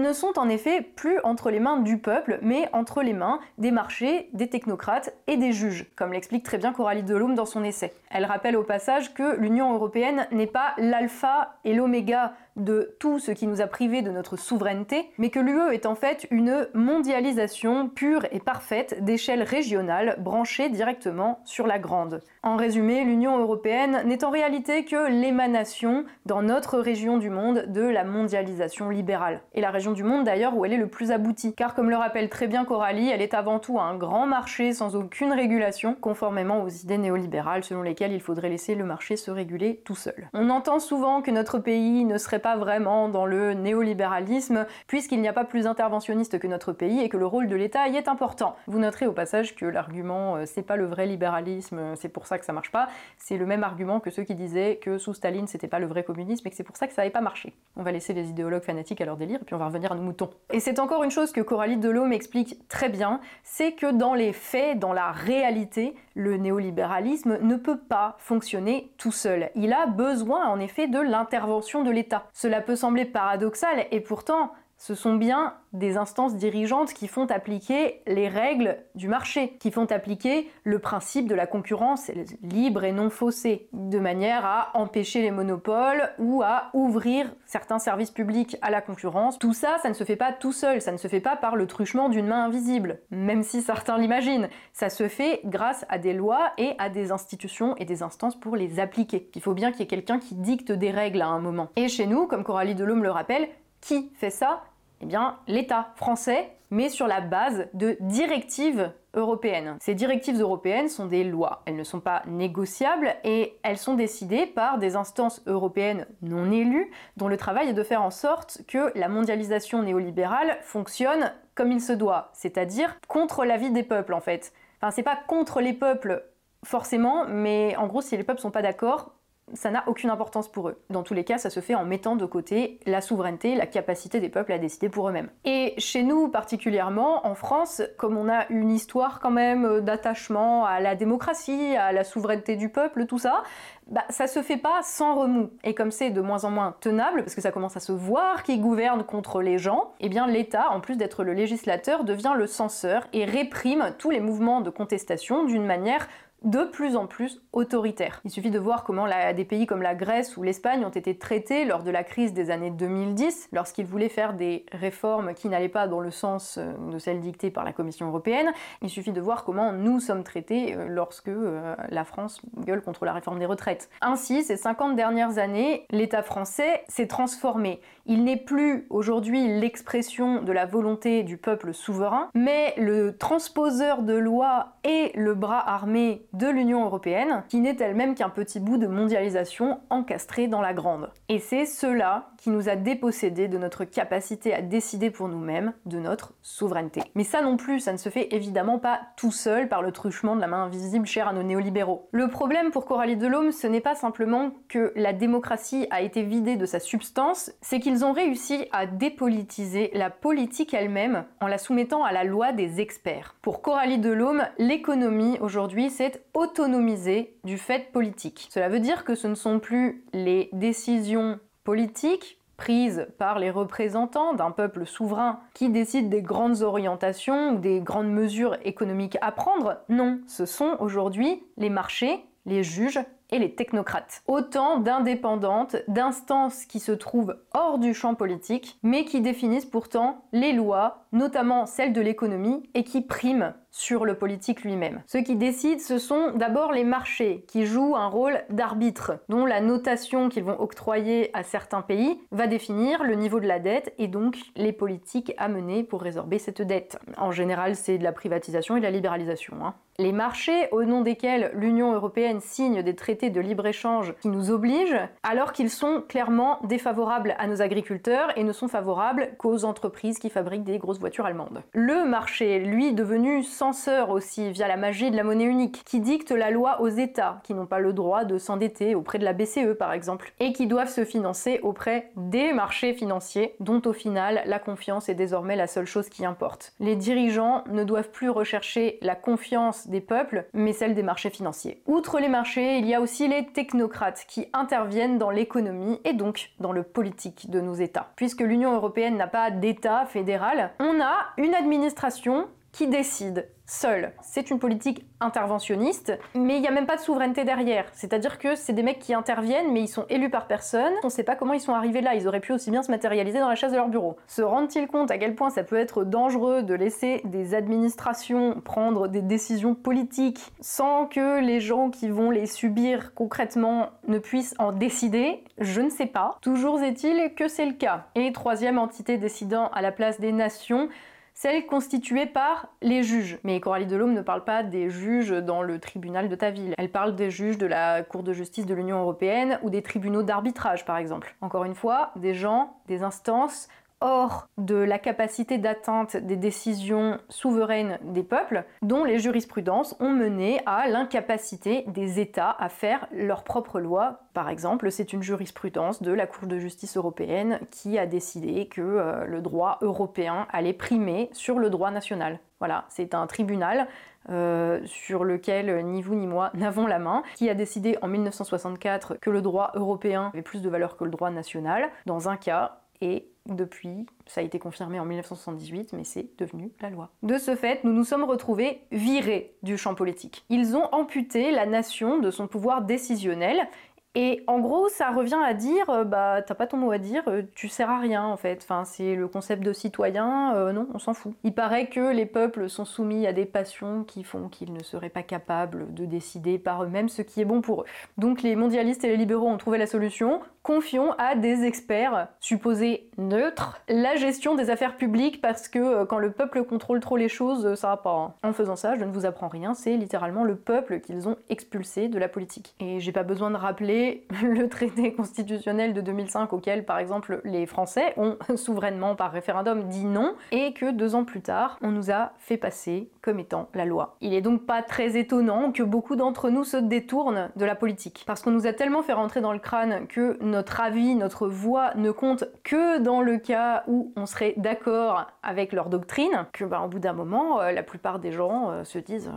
ne 0.00 0.12
sont 0.12 0.38
en 0.38 0.48
effet 0.48 0.80
plus 0.82 1.18
entre 1.24 1.50
les 1.50 1.60
mains 1.60 1.78
du 1.78 1.98
peuple, 1.98 2.38
mais 2.42 2.68
entre 2.72 3.02
les 3.02 3.12
mains 3.12 3.40
des 3.58 3.70
marchés, 3.70 4.28
des 4.32 4.48
technocrates 4.48 5.14
et 5.26 5.36
des 5.36 5.52
juges, 5.52 5.86
comme 5.96 6.12
l'explique 6.12 6.44
très 6.44 6.58
bien 6.58 6.72
Coralie 6.72 7.02
Delhomme 7.02 7.34
dans 7.34 7.46
son 7.46 7.64
essai. 7.64 7.92
Elle 8.10 8.24
rappelle 8.24 8.56
au 8.56 8.62
passage 8.62 9.14
que 9.14 9.36
l'Union 9.36 9.74
européenne 9.74 10.26
n'est 10.32 10.46
pas 10.46 10.74
l'alpha 10.78 11.56
et 11.64 11.74
l'oméga 11.74 12.34
de 12.56 12.94
tout 12.98 13.18
ce 13.18 13.30
qui 13.30 13.46
nous 13.46 13.60
a 13.60 13.66
privés 13.66 14.02
de 14.02 14.10
notre 14.10 14.36
souveraineté, 14.36 15.10
mais 15.18 15.30
que 15.30 15.40
l'UE 15.40 15.72
est 15.72 15.86
en 15.86 15.94
fait 15.94 16.26
une 16.30 16.68
mondialisation 16.74 17.88
pure 17.88 18.26
et 18.30 18.40
parfaite 18.40 19.02
d'échelle 19.04 19.42
régionale 19.42 20.16
branchée 20.20 20.68
directement 20.68 21.40
sur 21.44 21.66
la 21.66 21.78
grande. 21.78 22.20
En 22.42 22.56
résumé, 22.56 23.04
l'Union 23.04 23.38
européenne 23.38 24.02
n'est 24.04 24.24
en 24.24 24.30
réalité 24.30 24.84
que 24.84 25.08
l'émanation 25.08 26.04
dans 26.26 26.42
notre 26.42 26.78
région 26.78 27.18
du 27.18 27.30
monde 27.30 27.66
de 27.68 27.82
la 27.82 28.04
mondialisation 28.04 28.90
libérale. 28.90 29.40
Et 29.54 29.60
la 29.60 29.70
région 29.70 29.92
du 29.92 30.02
monde 30.02 30.24
d'ailleurs 30.24 30.56
où 30.56 30.64
elle 30.64 30.72
est 30.72 30.78
le 30.78 30.88
plus 30.88 31.12
aboutie. 31.12 31.54
Car 31.54 31.74
comme 31.74 31.90
le 31.90 31.96
rappelle 31.96 32.28
très 32.28 32.48
bien 32.48 32.64
Coralie, 32.64 33.10
elle 33.10 33.22
est 33.22 33.34
avant 33.34 33.58
tout 33.58 33.78
un 33.78 33.96
grand 33.96 34.26
marché 34.26 34.72
sans 34.72 34.96
aucune 34.96 35.32
régulation, 35.32 35.94
conformément 35.94 36.62
aux 36.62 36.68
idées 36.68 36.98
néolibérales 36.98 37.64
selon 37.64 37.82
lesquelles 37.82 38.12
il 38.12 38.20
faudrait 38.20 38.48
laisser 38.48 38.74
le 38.74 38.84
marché 38.84 39.16
se 39.16 39.30
réguler 39.30 39.80
tout 39.84 39.94
seul. 39.94 40.28
On 40.34 40.50
entend 40.50 40.80
souvent 40.80 41.22
que 41.22 41.30
notre 41.30 41.58
pays 41.58 42.04
ne 42.04 42.18
serait 42.18 42.41
pas 42.42 42.56
vraiment 42.56 43.08
dans 43.08 43.24
le 43.24 43.54
néolibéralisme, 43.54 44.66
puisqu'il 44.86 45.20
n'y 45.20 45.28
a 45.28 45.32
pas 45.32 45.44
plus 45.44 45.66
interventionniste 45.66 46.38
que 46.38 46.46
notre 46.46 46.72
pays 46.72 47.00
et 47.00 47.08
que 47.08 47.16
le 47.16 47.26
rôle 47.26 47.48
de 47.48 47.56
l'État 47.56 47.88
y 47.88 47.96
est 47.96 48.08
important. 48.08 48.56
Vous 48.66 48.78
noterez 48.78 49.06
au 49.06 49.12
passage 49.12 49.54
que 49.54 49.64
l'argument 49.64 50.36
euh, 50.36 50.44
c'est 50.46 50.62
pas 50.62 50.76
le 50.76 50.86
vrai 50.86 51.06
libéralisme, 51.06 51.94
c'est 51.96 52.08
pour 52.08 52.26
ça 52.26 52.38
que 52.38 52.44
ça 52.44 52.52
marche 52.52 52.70
pas, 52.70 52.88
c'est 53.16 53.36
le 53.36 53.46
même 53.46 53.64
argument 53.64 54.00
que 54.00 54.10
ceux 54.10 54.24
qui 54.24 54.34
disaient 54.34 54.78
que 54.82 54.98
sous 54.98 55.14
Staline 55.14 55.46
c'était 55.46 55.68
pas 55.68 55.78
le 55.78 55.86
vrai 55.86 56.02
communisme 56.02 56.46
et 56.46 56.50
que 56.50 56.56
c'est 56.56 56.64
pour 56.64 56.76
ça 56.76 56.86
que 56.86 56.92
ça 56.92 57.02
n'avait 57.02 57.12
pas 57.12 57.20
marché. 57.20 57.54
On 57.76 57.82
va 57.82 57.92
laisser 57.92 58.12
les 58.12 58.28
idéologues 58.28 58.62
fanatiques 58.62 59.00
à 59.00 59.04
leur 59.04 59.16
délire 59.16 59.40
et 59.40 59.44
puis 59.44 59.54
on 59.54 59.58
va 59.58 59.66
revenir 59.66 59.92
à 59.92 59.94
nos 59.94 60.02
moutons. 60.02 60.30
Et 60.52 60.60
c'est 60.60 60.78
encore 60.78 61.04
une 61.04 61.10
chose 61.10 61.32
que 61.32 61.40
Coralie 61.40 61.76
Delhomme 61.76 62.12
explique 62.12 62.68
très 62.68 62.88
bien, 62.88 63.20
c'est 63.44 63.72
que 63.72 63.90
dans 63.90 64.14
les 64.14 64.32
faits, 64.32 64.78
dans 64.78 64.92
la 64.92 65.12
réalité, 65.12 65.94
le 66.14 66.36
néolibéralisme 66.36 67.38
ne 67.40 67.56
peut 67.56 67.78
pas 67.78 68.16
fonctionner 68.18 68.92
tout 68.98 69.12
seul. 69.12 69.50
Il 69.54 69.72
a 69.72 69.86
besoin 69.86 70.46
en 70.46 70.58
effet 70.58 70.88
de 70.88 71.00
l'intervention 71.00 71.82
de 71.82 71.90
l'État. 71.90 72.26
Cela 72.32 72.60
peut 72.60 72.76
sembler 72.76 73.04
paradoxal 73.04 73.86
et 73.90 74.00
pourtant 74.00 74.52
ce 74.82 74.96
sont 74.96 75.14
bien 75.14 75.54
des 75.72 75.96
instances 75.96 76.34
dirigeantes 76.34 76.92
qui 76.92 77.06
font 77.06 77.26
appliquer 77.26 78.02
les 78.08 78.26
règles 78.26 78.78
du 78.96 79.06
marché, 79.06 79.56
qui 79.60 79.70
font 79.70 79.84
appliquer 79.84 80.50
le 80.64 80.80
principe 80.80 81.28
de 81.28 81.36
la 81.36 81.46
concurrence 81.46 82.10
libre 82.42 82.82
et 82.82 82.90
non 82.90 83.08
faussée, 83.08 83.68
de 83.72 84.00
manière 84.00 84.44
à 84.44 84.72
empêcher 84.74 85.22
les 85.22 85.30
monopoles 85.30 86.10
ou 86.18 86.42
à 86.42 86.70
ouvrir 86.74 87.32
certains 87.46 87.78
services 87.78 88.10
publics 88.10 88.56
à 88.60 88.72
la 88.72 88.80
concurrence. 88.80 89.38
Tout 89.38 89.52
ça, 89.52 89.78
ça 89.80 89.88
ne 89.88 89.94
se 89.94 90.02
fait 90.02 90.16
pas 90.16 90.32
tout 90.32 90.50
seul, 90.50 90.82
ça 90.82 90.90
ne 90.90 90.96
se 90.96 91.06
fait 91.06 91.20
pas 91.20 91.36
par 91.36 91.54
le 91.54 91.68
truchement 91.68 92.08
d'une 92.08 92.26
main 92.26 92.46
invisible, 92.46 92.98
même 93.12 93.44
si 93.44 93.62
certains 93.62 93.98
l'imaginent. 93.98 94.48
Ça 94.72 94.90
se 94.90 95.06
fait 95.06 95.42
grâce 95.44 95.86
à 95.90 95.98
des 95.98 96.12
lois 96.12 96.54
et 96.58 96.74
à 96.78 96.88
des 96.88 97.12
institutions 97.12 97.76
et 97.76 97.84
des 97.84 98.02
instances 98.02 98.34
pour 98.34 98.56
les 98.56 98.80
appliquer. 98.80 99.30
Il 99.36 99.42
faut 99.42 99.54
bien 99.54 99.70
qu'il 99.70 99.82
y 99.82 99.84
ait 99.84 99.86
quelqu'un 99.86 100.18
qui 100.18 100.34
dicte 100.34 100.72
des 100.72 100.90
règles 100.90 101.22
à 101.22 101.28
un 101.28 101.38
moment. 101.38 101.68
Et 101.76 101.86
chez 101.86 102.08
nous, 102.08 102.26
comme 102.26 102.42
Coralie 102.42 102.74
Delhomme 102.74 103.04
le 103.04 103.12
rappelle, 103.12 103.48
qui 103.80 104.10
fait 104.14 104.30
ça? 104.30 104.62
Eh 105.02 105.06
bien, 105.06 105.38
l'État 105.48 105.92
français, 105.96 106.56
mais 106.70 106.88
sur 106.88 107.06
la 107.06 107.20
base 107.20 107.66
de 107.74 107.96
directives 108.00 108.92
européennes. 109.14 109.76
Ces 109.80 109.94
directives 109.94 110.40
européennes 110.40 110.88
sont 110.88 111.06
des 111.06 111.22
lois. 111.22 111.62
Elles 111.66 111.76
ne 111.76 111.84
sont 111.84 112.00
pas 112.00 112.22
négociables 112.26 113.14
et 113.24 113.58
elles 113.62 113.76
sont 113.76 113.94
décidées 113.94 114.46
par 114.46 114.78
des 114.78 114.96
instances 114.96 115.42
européennes 115.46 116.06
non 116.22 116.50
élues 116.50 116.90
dont 117.18 117.28
le 117.28 117.36
travail 117.36 117.68
est 117.68 117.74
de 117.74 117.82
faire 117.82 118.02
en 118.02 118.10
sorte 118.10 118.62
que 118.66 118.90
la 118.98 119.08
mondialisation 119.08 119.82
néolibérale 119.82 120.56
fonctionne 120.62 121.32
comme 121.54 121.72
il 121.72 121.80
se 121.82 121.92
doit, 121.92 122.30
c'est-à-dire 122.32 122.96
contre 123.06 123.44
l'avis 123.44 123.70
des 123.70 123.82
peuples 123.82 124.14
en 124.14 124.20
fait. 124.20 124.54
Enfin, 124.80 124.90
c'est 124.90 125.02
pas 125.02 125.18
contre 125.26 125.60
les 125.60 125.74
peuples 125.74 126.24
forcément, 126.64 127.26
mais 127.28 127.76
en 127.76 127.86
gros, 127.86 128.00
si 128.00 128.16
les 128.16 128.24
peuples 128.24 128.40
sont 128.40 128.50
pas 128.50 128.62
d'accord, 128.62 129.14
ça 129.54 129.70
n'a 129.70 129.84
aucune 129.86 130.10
importance 130.10 130.50
pour 130.50 130.68
eux. 130.68 130.80
Dans 130.90 131.02
tous 131.02 131.14
les 131.14 131.24
cas, 131.24 131.38
ça 131.38 131.50
se 131.50 131.60
fait 131.60 131.74
en 131.74 131.84
mettant 131.84 132.16
de 132.16 132.26
côté 132.26 132.78
la 132.86 133.00
souveraineté, 133.00 133.54
la 133.54 133.66
capacité 133.66 134.20
des 134.20 134.28
peuples 134.28 134.52
à 134.52 134.58
décider 134.58 134.88
pour 134.88 135.08
eux-mêmes. 135.08 135.30
Et 135.44 135.74
chez 135.78 136.02
nous 136.02 136.28
particulièrement, 136.28 137.26
en 137.26 137.34
France, 137.34 137.82
comme 137.96 138.16
on 138.16 138.28
a 138.28 138.46
une 138.50 138.70
histoire 138.70 139.20
quand 139.20 139.30
même 139.30 139.80
d'attachement 139.80 140.64
à 140.64 140.80
la 140.80 140.94
démocratie, 140.94 141.76
à 141.76 141.92
la 141.92 142.04
souveraineté 142.04 142.56
du 142.56 142.68
peuple, 142.68 143.06
tout 143.06 143.18
ça, 143.18 143.42
bah, 143.88 144.04
ça 144.10 144.26
se 144.26 144.42
fait 144.42 144.56
pas 144.56 144.80
sans 144.82 145.16
remous. 145.16 145.50
Et 145.64 145.74
comme 145.74 145.90
c'est 145.90 146.10
de 146.10 146.20
moins 146.20 146.44
en 146.44 146.50
moins 146.50 146.74
tenable, 146.80 147.22
parce 147.22 147.34
que 147.34 147.40
ça 147.40 147.50
commence 147.50 147.76
à 147.76 147.80
se 147.80 147.92
voir 147.92 148.42
qui 148.42 148.58
gouverne 148.58 149.02
contre 149.04 149.42
les 149.42 149.58
gens, 149.58 149.92
eh 150.00 150.08
bien 150.08 150.26
l'État, 150.26 150.70
en 150.70 150.80
plus 150.80 150.96
d'être 150.96 151.24
le 151.24 151.32
législateur, 151.32 152.04
devient 152.04 152.34
le 152.36 152.46
censeur 152.46 153.06
et 153.12 153.24
réprime 153.24 153.94
tous 153.98 154.10
les 154.10 154.20
mouvements 154.20 154.60
de 154.60 154.70
contestation 154.70 155.44
d'une 155.44 155.66
manière 155.66 156.08
de 156.44 156.64
plus 156.64 156.96
en 156.96 157.06
plus 157.06 157.40
autoritaire. 157.52 158.20
Il 158.24 158.30
suffit 158.30 158.50
de 158.50 158.58
voir 158.58 158.84
comment 158.84 159.06
des 159.34 159.44
pays 159.44 159.66
comme 159.66 159.82
la 159.82 159.94
Grèce 159.94 160.36
ou 160.36 160.42
l'Espagne 160.42 160.84
ont 160.84 160.90
été 160.90 161.16
traités 161.18 161.64
lors 161.64 161.82
de 161.82 161.90
la 161.90 162.04
crise 162.04 162.32
des 162.32 162.50
années 162.50 162.70
2010, 162.70 163.48
lorsqu'ils 163.52 163.86
voulaient 163.86 164.08
faire 164.08 164.34
des 164.34 164.64
réformes 164.72 165.34
qui 165.34 165.48
n'allaient 165.48 165.68
pas 165.68 165.86
dans 165.86 166.00
le 166.00 166.10
sens 166.10 166.58
euh, 166.58 166.72
de 166.90 166.98
celles 166.98 167.20
dictées 167.20 167.50
par 167.50 167.64
la 167.64 167.72
Commission 167.72 168.08
européenne. 168.08 168.52
Il 168.80 168.88
suffit 168.88 169.12
de 169.12 169.20
voir 169.20 169.44
comment 169.44 169.72
nous 169.72 170.00
sommes 170.00 170.24
traités 170.24 170.74
euh, 170.74 170.86
lorsque 170.88 171.28
euh, 171.28 171.74
la 171.90 172.04
France 172.04 172.40
gueule 172.58 172.82
contre 172.82 173.04
la 173.04 173.12
réforme 173.12 173.38
des 173.38 173.46
retraites. 173.46 173.90
Ainsi, 174.00 174.42
ces 174.44 174.56
50 174.56 174.96
dernières 174.96 175.38
années, 175.38 175.86
l'État 175.90 176.22
français 176.22 176.84
s'est 176.88 177.06
transformé. 177.06 177.80
Il 178.06 178.24
n'est 178.24 178.36
plus 178.36 178.86
aujourd'hui 178.90 179.46
l'expression 179.60 180.42
de 180.42 180.52
la 180.52 180.66
volonté 180.66 181.22
du 181.22 181.36
peuple 181.36 181.72
souverain, 181.72 182.30
mais 182.34 182.74
le 182.76 183.16
transposeur 183.16 184.02
de 184.02 184.14
lois 184.14 184.72
et 184.84 185.12
le 185.14 185.34
bras 185.34 185.62
armé 185.68 186.26
de 186.32 186.48
l'Union 186.48 186.84
européenne, 186.84 187.41
qui 187.48 187.60
n'est 187.60 187.76
elle-même 187.80 188.14
qu'un 188.14 188.28
petit 188.28 188.60
bout 188.60 188.76
de 188.76 188.86
mondialisation 188.86 189.80
encastré 189.90 190.48
dans 190.48 190.60
la 190.60 190.74
grande. 190.74 191.10
Et 191.28 191.38
c'est 191.38 191.66
cela 191.66 192.30
qui 192.38 192.50
nous 192.50 192.68
a 192.68 192.76
dépossédés 192.76 193.48
de 193.48 193.58
notre 193.58 193.84
capacité 193.84 194.54
à 194.54 194.62
décider 194.62 195.10
pour 195.10 195.28
nous-mêmes, 195.28 195.72
de 195.86 195.98
notre 195.98 196.34
souveraineté. 196.42 197.02
Mais 197.14 197.24
ça 197.24 197.42
non 197.42 197.56
plus, 197.56 197.80
ça 197.80 197.92
ne 197.92 197.96
se 197.98 198.08
fait 198.08 198.34
évidemment 198.34 198.78
pas 198.78 199.00
tout 199.16 199.32
seul 199.32 199.68
par 199.68 199.82
le 199.82 199.92
truchement 199.92 200.36
de 200.36 200.40
la 200.40 200.46
main 200.46 200.64
invisible 200.64 201.06
chère 201.06 201.28
à 201.28 201.32
nos 201.32 201.42
néolibéraux. 201.42 202.08
Le 202.12 202.28
problème 202.28 202.70
pour 202.70 202.84
Coralie 202.84 203.16
Delhomme, 203.16 203.52
ce 203.52 203.66
n'est 203.66 203.80
pas 203.80 203.94
simplement 203.94 204.52
que 204.68 204.92
la 204.96 205.12
démocratie 205.12 205.86
a 205.90 206.02
été 206.02 206.22
vidée 206.22 206.56
de 206.56 206.66
sa 206.66 206.80
substance, 206.80 207.52
c'est 207.60 207.80
qu'ils 207.80 208.04
ont 208.04 208.12
réussi 208.12 208.66
à 208.72 208.86
dépolitiser 208.86 209.90
la 209.94 210.10
politique 210.10 210.74
elle-même 210.74 211.24
en 211.40 211.46
la 211.46 211.58
soumettant 211.58 212.04
à 212.04 212.12
la 212.12 212.24
loi 212.24 212.52
des 212.52 212.80
experts. 212.80 213.34
Pour 213.42 213.62
Coralie 213.62 213.98
Delhomme, 213.98 214.44
l'économie 214.58 215.38
aujourd'hui, 215.40 215.90
c'est 215.90 216.24
autonomisé 216.34 217.31
du 217.44 217.58
fait 217.58 217.90
politique. 217.92 218.48
Cela 218.50 218.68
veut 218.68 218.80
dire 218.80 219.04
que 219.04 219.14
ce 219.14 219.26
ne 219.26 219.34
sont 219.34 219.58
plus 219.58 220.04
les 220.12 220.48
décisions 220.52 221.38
politiques 221.64 222.38
prises 222.56 223.08
par 223.18 223.38
les 223.38 223.50
représentants 223.50 224.34
d'un 224.34 224.52
peuple 224.52 224.86
souverain 224.86 225.40
qui 225.54 225.68
décident 225.68 226.08
des 226.08 226.22
grandes 226.22 226.62
orientations 226.62 227.54
ou 227.54 227.58
des 227.58 227.80
grandes 227.80 228.12
mesures 228.12 228.56
économiques 228.64 229.18
à 229.20 229.32
prendre. 229.32 229.78
Non, 229.88 230.20
ce 230.28 230.46
sont 230.46 230.76
aujourd'hui 230.78 231.42
les 231.56 231.70
marchés, 231.70 232.24
les 232.46 232.62
juges 232.62 233.00
et 233.30 233.38
les 233.38 233.54
technocrates. 233.54 234.22
Autant 234.28 234.78
d'indépendantes, 234.78 235.76
d'instances 235.88 236.66
qui 236.66 236.78
se 236.78 236.92
trouvent 236.92 237.36
hors 237.54 237.78
du 237.78 237.94
champ 237.94 238.14
politique, 238.14 238.78
mais 238.82 239.04
qui 239.04 239.20
définissent 239.20 239.66
pourtant 239.66 240.24
les 240.32 240.52
lois, 240.52 241.01
notamment 241.12 241.66
celles 241.66 241.92
de 241.92 242.00
l'économie, 242.00 242.68
et 242.74 242.84
qui 242.84 243.02
priment 243.02 243.54
sur 243.72 244.04
le 244.04 244.14
politique 244.14 244.62
lui-même. 244.62 245.02
Ceux 245.06 245.22
qui 245.22 245.34
décident, 245.34 245.80
ce 245.80 245.98
sont 245.98 246.32
d'abord 246.36 246.72
les 246.72 246.84
marchés, 246.84 247.44
qui 247.48 247.64
jouent 247.64 247.96
un 247.96 248.06
rôle 248.06 248.42
d'arbitre, 248.50 249.14
dont 249.28 249.46
la 249.46 249.60
notation 249.60 250.28
qu'ils 250.28 250.44
vont 250.44 250.60
octroyer 250.60 251.30
à 251.34 251.42
certains 251.42 251.82
pays 251.82 252.20
va 252.30 252.46
définir 252.46 253.02
le 253.02 253.14
niveau 253.14 253.40
de 253.40 253.48
la 253.48 253.58
dette 253.58 253.94
et 253.98 254.08
donc 254.08 254.36
les 254.56 254.72
politiques 254.72 255.32
à 255.38 255.48
mener 255.48 255.82
pour 255.82 256.02
résorber 256.02 256.38
cette 256.38 256.62
dette. 256.62 256.98
En 257.16 257.32
général, 257.32 257.74
c'est 257.74 257.98
de 257.98 258.04
la 258.04 258.12
privatisation 258.12 258.76
et 258.76 258.80
de 258.80 258.84
la 258.84 258.90
libéralisation. 258.90 259.56
Hein. 259.64 259.74
Les 259.98 260.12
marchés, 260.12 260.68
au 260.72 260.84
nom 260.84 261.02
desquels 261.02 261.50
l'Union 261.54 261.92
européenne 261.92 262.40
signe 262.40 262.82
des 262.82 262.94
traités 262.94 263.28
de 263.28 263.40
libre-échange 263.40 264.14
qui 264.20 264.28
nous 264.28 264.50
obligent, 264.50 265.08
alors 265.22 265.52
qu'ils 265.52 265.70
sont 265.70 266.02
clairement 266.06 266.58
défavorables 266.64 267.34
à 267.38 267.46
nos 267.46 267.60
agriculteurs 267.60 268.36
et 268.36 268.44
ne 268.44 268.52
sont 268.52 268.68
favorables 268.68 269.34
qu'aux 269.38 269.64
entreprises 269.64 270.18
qui 270.18 270.30
fabriquent 270.30 270.64
des 270.64 270.78
grosses 270.78 270.98
voitures. 271.02 271.28
Le 271.72 272.04
marché, 272.04 272.58
lui, 272.58 272.94
devenu 272.94 273.42
censeur 273.42 274.10
aussi 274.10 274.50
via 274.50 274.68
la 274.68 274.76
magie 274.76 275.10
de 275.10 275.16
la 275.16 275.24
monnaie 275.24 275.44
unique, 275.44 275.82
qui 275.84 276.00
dicte 276.00 276.30
la 276.30 276.50
loi 276.50 276.80
aux 276.80 276.88
États, 276.88 277.40
qui 277.44 277.54
n'ont 277.54 277.66
pas 277.66 277.78
le 277.78 277.92
droit 277.92 278.24
de 278.24 278.38
s'endetter 278.38 278.94
auprès 278.94 279.18
de 279.18 279.24
la 279.24 279.32
BCE 279.32 279.76
par 279.78 279.92
exemple, 279.92 280.32
et 280.40 280.52
qui 280.52 280.66
doivent 280.66 280.88
se 280.88 281.04
financer 281.04 281.60
auprès 281.62 282.10
des 282.16 282.52
marchés 282.52 282.94
financiers, 282.94 283.54
dont 283.60 283.82
au 283.84 283.92
final 283.92 284.42
la 284.46 284.58
confiance 284.58 285.08
est 285.08 285.14
désormais 285.14 285.56
la 285.56 285.66
seule 285.66 285.86
chose 285.86 286.08
qui 286.08 286.24
importe. 286.24 286.72
Les 286.80 286.96
dirigeants 286.96 287.64
ne 287.70 287.84
doivent 287.84 288.10
plus 288.10 288.30
rechercher 288.30 288.98
la 289.02 289.14
confiance 289.14 289.88
des 289.88 290.00
peuples, 290.00 290.46
mais 290.52 290.72
celle 290.72 290.94
des 290.94 291.02
marchés 291.02 291.30
financiers. 291.30 291.82
Outre 291.86 292.20
les 292.20 292.28
marchés, 292.28 292.78
il 292.78 292.86
y 292.86 292.94
a 292.94 293.00
aussi 293.00 293.28
les 293.28 293.46
technocrates 293.46 294.24
qui 294.28 294.46
interviennent 294.52 295.18
dans 295.18 295.30
l'économie 295.30 296.00
et 296.04 296.12
donc 296.12 296.50
dans 296.60 296.72
le 296.72 296.82
politique 296.82 297.50
de 297.50 297.60
nos 297.60 297.74
États. 297.74 298.12
Puisque 298.16 298.40
l'Union 298.40 298.74
européenne 298.74 299.16
n'a 299.16 299.26
pas 299.26 299.50
d'État 299.50 300.06
fédéral, 300.06 300.70
on 300.92 301.00
a 301.00 301.28
une 301.38 301.54
administration 301.54 302.48
qui 302.72 302.88
décide 302.88 303.48
seul. 303.72 304.12
C'est 304.22 304.50
une 304.50 304.58
politique 304.58 305.04
interventionniste, 305.20 306.12
mais 306.34 306.56
il 306.56 306.60
n'y 306.60 306.68
a 306.68 306.72
même 306.72 306.86
pas 306.86 306.96
de 306.96 307.00
souveraineté 307.00 307.44
derrière. 307.44 307.86
C'est-à-dire 307.92 308.38
que 308.38 308.54
c'est 308.54 308.72
des 308.72 308.82
mecs 308.82 308.98
qui 308.98 309.14
interviennent, 309.14 309.72
mais 309.72 309.80
ils 309.80 309.88
sont 309.88 310.04
élus 310.10 310.30
par 310.30 310.46
personne. 310.46 310.92
On 311.02 311.06
ne 311.06 311.12
sait 311.12 311.22
pas 311.22 311.36
comment 311.36 311.54
ils 311.54 311.60
sont 311.60 311.72
arrivés 311.72 312.00
là. 312.00 312.14
Ils 312.14 312.28
auraient 312.28 312.40
pu 312.40 312.52
aussi 312.52 312.70
bien 312.70 312.82
se 312.82 312.90
matérialiser 312.90 313.38
dans 313.38 313.48
la 313.48 313.54
chaise 313.54 313.72
de 313.72 313.76
leur 313.76 313.88
bureau. 313.88 314.16
Se 314.26 314.42
rendent-ils 314.42 314.86
compte 314.86 315.10
à 315.10 315.18
quel 315.18 315.34
point 315.34 315.50
ça 315.50 315.64
peut 315.64 315.76
être 315.76 316.04
dangereux 316.04 316.62
de 316.62 316.74
laisser 316.74 317.22
des 317.24 317.54
administrations 317.54 318.60
prendre 318.60 319.08
des 319.08 319.22
décisions 319.22 319.74
politiques 319.74 320.52
sans 320.60 321.06
que 321.06 321.40
les 321.40 321.60
gens 321.60 321.90
qui 321.90 322.08
vont 322.08 322.30
les 322.30 322.46
subir 322.46 323.14
concrètement 323.14 323.90
ne 324.06 324.18
puissent 324.18 324.54
en 324.58 324.72
décider? 324.72 325.44
Je 325.58 325.80
ne 325.80 325.90
sais 325.90 326.06
pas. 326.06 326.36
Toujours 326.42 326.80
est-il 326.82 327.34
que 327.34 327.48
c'est 327.48 327.66
le 327.66 327.72
cas. 327.72 328.06
Et 328.14 328.32
troisième 328.32 328.78
entité 328.78 329.16
décidant 329.16 329.68
à 329.68 329.80
la 329.80 329.92
place 329.92 330.20
des 330.20 330.32
nations, 330.32 330.88
celle 331.34 331.66
constituée 331.66 332.26
par 332.26 332.68
les 332.82 333.02
juges. 333.02 333.38
Mais 333.44 333.60
Coralie 333.60 333.86
Delhomme 333.86 334.14
ne 334.14 334.22
parle 334.22 334.44
pas 334.44 334.62
des 334.62 334.90
juges 334.90 335.30
dans 335.30 335.62
le 335.62 335.78
tribunal 335.78 336.28
de 336.28 336.34
ta 336.34 336.50
ville. 336.50 336.74
Elle 336.78 336.90
parle 336.90 337.14
des 337.14 337.30
juges 337.30 337.58
de 337.58 337.66
la 337.66 338.02
Cour 338.02 338.22
de 338.22 338.32
justice 338.32 338.66
de 338.66 338.74
l'Union 338.74 339.00
européenne 339.00 339.58
ou 339.62 339.70
des 339.70 339.82
tribunaux 339.82 340.22
d'arbitrage, 340.22 340.84
par 340.84 340.96
exemple. 340.96 341.34
Encore 341.40 341.64
une 341.64 341.74
fois, 341.74 342.12
des 342.16 342.34
gens, 342.34 342.76
des 342.86 343.02
instances 343.02 343.68
hors 344.02 344.48
de 344.58 344.74
la 344.74 344.98
capacité 344.98 345.58
d'atteinte 345.58 346.16
des 346.16 346.36
décisions 346.36 347.18
souveraines 347.28 347.98
des 348.02 348.22
peuples, 348.22 348.64
dont 348.82 349.04
les 349.04 349.18
jurisprudences 349.18 349.96
ont 350.00 350.10
mené 350.10 350.60
à 350.66 350.88
l'incapacité 350.88 351.84
des 351.86 352.20
États 352.20 352.54
à 352.58 352.68
faire 352.68 353.06
leurs 353.12 353.44
propres 353.44 353.80
lois. 353.80 354.20
Par 354.34 354.48
exemple, 354.48 354.90
c'est 354.90 355.12
une 355.12 355.22
jurisprudence 355.22 356.02
de 356.02 356.12
la 356.12 356.26
Cour 356.26 356.46
de 356.46 356.58
justice 356.58 356.96
européenne 356.96 357.60
qui 357.70 357.98
a 357.98 358.06
décidé 358.06 358.66
que 358.66 358.80
euh, 358.80 359.24
le 359.24 359.40
droit 359.40 359.78
européen 359.82 360.46
allait 360.52 360.72
primer 360.72 361.30
sur 361.32 361.58
le 361.58 361.70
droit 361.70 361.90
national. 361.90 362.40
Voilà, 362.58 362.84
c'est 362.88 363.14
un 363.14 363.26
tribunal 363.26 363.88
euh, 364.30 364.80
sur 364.84 365.24
lequel 365.24 365.84
ni 365.84 366.00
vous 366.00 366.14
ni 366.14 366.26
moi 366.26 366.50
n'avons 366.54 366.86
la 366.86 366.98
main, 366.98 367.22
qui 367.34 367.50
a 367.50 367.54
décidé 367.54 367.98
en 368.02 368.08
1964 368.08 369.16
que 369.20 369.30
le 369.30 369.42
droit 369.42 369.72
européen 369.74 370.30
avait 370.32 370.42
plus 370.42 370.62
de 370.62 370.68
valeur 370.68 370.96
que 370.96 371.04
le 371.04 371.10
droit 371.10 371.30
national, 371.30 371.90
dans 372.06 372.28
un 372.28 372.36
cas, 372.36 372.78
et 373.00 373.31
depuis, 373.46 374.06
ça 374.26 374.40
a 374.40 374.44
été 374.44 374.58
confirmé 374.58 375.00
en 375.00 375.04
1978, 375.04 375.92
mais 375.94 376.04
c'est 376.04 376.28
devenu 376.38 376.70
la 376.80 376.90
loi. 376.90 377.10
De 377.22 377.38
ce 377.38 377.56
fait, 377.56 377.82
nous 377.84 377.92
nous 377.92 378.04
sommes 378.04 378.24
retrouvés 378.24 378.82
virés 378.92 379.54
du 379.62 379.76
champ 379.76 379.94
politique. 379.94 380.44
Ils 380.48 380.76
ont 380.76 380.88
amputé 380.92 381.50
la 381.50 381.66
nation 381.66 382.18
de 382.18 382.30
son 382.30 382.46
pouvoir 382.46 382.82
décisionnel 382.82 383.68
et 384.14 384.44
en 384.46 384.60
gros, 384.60 384.90
ça 384.90 385.10
revient 385.10 385.40
à 385.42 385.54
dire, 385.54 385.88
euh, 385.88 386.04
bah 386.04 386.42
t'as 386.42 386.54
pas 386.54 386.66
ton 386.66 386.76
mot 386.76 386.90
à 386.90 386.98
dire, 386.98 387.22
euh, 387.28 387.42
tu 387.54 387.68
sers 387.68 387.88
à 387.88 387.98
rien 387.98 388.22
en 388.22 388.36
fait. 388.36 388.60
Enfin, 388.62 388.84
c'est 388.84 389.14
le 389.14 389.26
concept 389.26 389.62
de 389.62 389.72
citoyen, 389.72 390.54
euh, 390.54 390.72
non, 390.72 390.86
on 390.92 390.98
s'en 390.98 391.14
fout. 391.14 391.32
Il 391.44 391.54
paraît 391.54 391.86
que 391.86 392.12
les 392.12 392.26
peuples 392.26 392.68
sont 392.68 392.84
soumis 392.84 393.26
à 393.26 393.32
des 393.32 393.46
passions 393.46 394.04
qui 394.04 394.22
font 394.22 394.48
qu'ils 394.50 394.74
ne 394.74 394.82
seraient 394.82 395.08
pas 395.08 395.22
capables 395.22 395.94
de 395.94 396.04
décider 396.04 396.58
par 396.58 396.84
eux-mêmes 396.84 397.08
ce 397.08 397.22
qui 397.22 397.40
est 397.40 397.46
bon 397.46 397.62
pour 397.62 397.82
eux. 397.82 397.86
Donc 398.18 398.42
les 398.42 398.54
mondialistes 398.54 399.02
et 399.04 399.08
les 399.08 399.16
libéraux 399.16 399.48
ont 399.48 399.56
trouvé 399.56 399.78
la 399.78 399.86
solution, 399.86 400.40
confions 400.62 401.12
à 401.18 401.34
des 401.34 401.64
experts 401.64 402.28
supposés 402.40 403.08
neutres 403.18 403.80
la 403.88 404.16
gestion 404.16 404.54
des 404.54 404.70
affaires 404.70 404.96
publiques 404.96 405.40
parce 405.40 405.68
que 405.68 406.04
quand 406.04 406.18
le 406.18 406.30
peuple 406.30 406.64
contrôle 406.64 407.00
trop 407.00 407.16
les 407.16 407.28
choses, 407.28 407.74
ça 407.74 407.88
va 407.88 407.96
pas. 407.96 408.14
Hein. 408.14 408.34
En 408.42 408.52
faisant 408.52 408.76
ça, 408.76 408.96
je 408.96 409.04
ne 409.04 409.12
vous 409.12 409.26
apprends 409.26 409.48
rien, 409.48 409.74
c'est 409.74 409.96
littéralement 409.96 410.44
le 410.44 410.56
peuple 410.56 411.00
qu'ils 411.00 411.28
ont 411.28 411.36
expulsé 411.48 412.08
de 412.08 412.18
la 412.18 412.28
politique. 412.28 412.74
Et 412.80 413.00
j'ai 413.00 413.12
pas 413.12 413.22
besoin 413.22 413.50
de 413.50 413.56
rappeler 413.56 414.26
le 414.42 414.68
traité 414.68 415.12
constitutionnel 415.12 415.94
de 415.94 416.00
2005 416.00 416.52
auquel, 416.52 416.84
par 416.84 416.98
exemple, 416.98 417.40
les 417.44 417.66
Français 417.66 418.14
ont 418.16 418.36
souverainement 418.56 419.14
par 419.14 419.32
référendum 419.32 419.88
dit 419.88 420.04
non, 420.04 420.34
et 420.50 420.72
que 420.72 420.90
deux 420.90 421.14
ans 421.14 421.24
plus 421.24 421.40
tard, 421.42 421.78
on 421.82 421.90
nous 421.90 422.10
a 422.10 422.32
fait 422.38 422.56
passer 422.56 423.10
comme 423.22 423.38
étant 423.38 423.68
la 423.74 423.84
loi. 423.84 424.16
Il 424.20 424.34
est 424.34 424.40
donc 424.40 424.66
pas 424.66 424.82
très 424.82 425.16
étonnant 425.16 425.72
que 425.72 425.82
beaucoup 425.82 426.16
d'entre 426.16 426.50
nous 426.50 426.64
se 426.64 426.76
détournent 426.76 427.50
de 427.56 427.64
la 427.64 427.74
politique, 427.74 428.24
parce 428.26 428.42
qu'on 428.42 428.50
nous 428.50 428.66
a 428.66 428.72
tellement 428.72 429.02
fait 429.02 429.12
rentrer 429.12 429.40
dans 429.40 429.52
le 429.52 429.58
crâne 429.58 430.06
que 430.08 430.38
notre 430.52 430.80
avis, 430.80 431.14
notre 431.14 431.48
voix 431.48 431.94
ne 431.96 432.10
compte 432.10 432.44
que 432.62 432.98
dans 432.98 433.22
le 433.22 433.38
cas 433.38 433.82
où 433.88 434.12
on 434.16 434.26
serait 434.26 434.54
d'accord 434.56 435.26
avec 435.42 435.72
leur 435.72 435.88
doctrine, 435.88 436.46
que 436.52 436.64
bah, 436.64 436.82
au 436.84 436.88
bout 436.88 436.98
d'un 436.98 437.14
moment, 437.14 437.60
euh, 437.60 437.72
la 437.72 437.82
plupart 437.82 438.18
des 438.18 438.32
gens 438.32 438.70
euh, 438.70 438.84
se 438.84 438.98
disent 438.98 439.30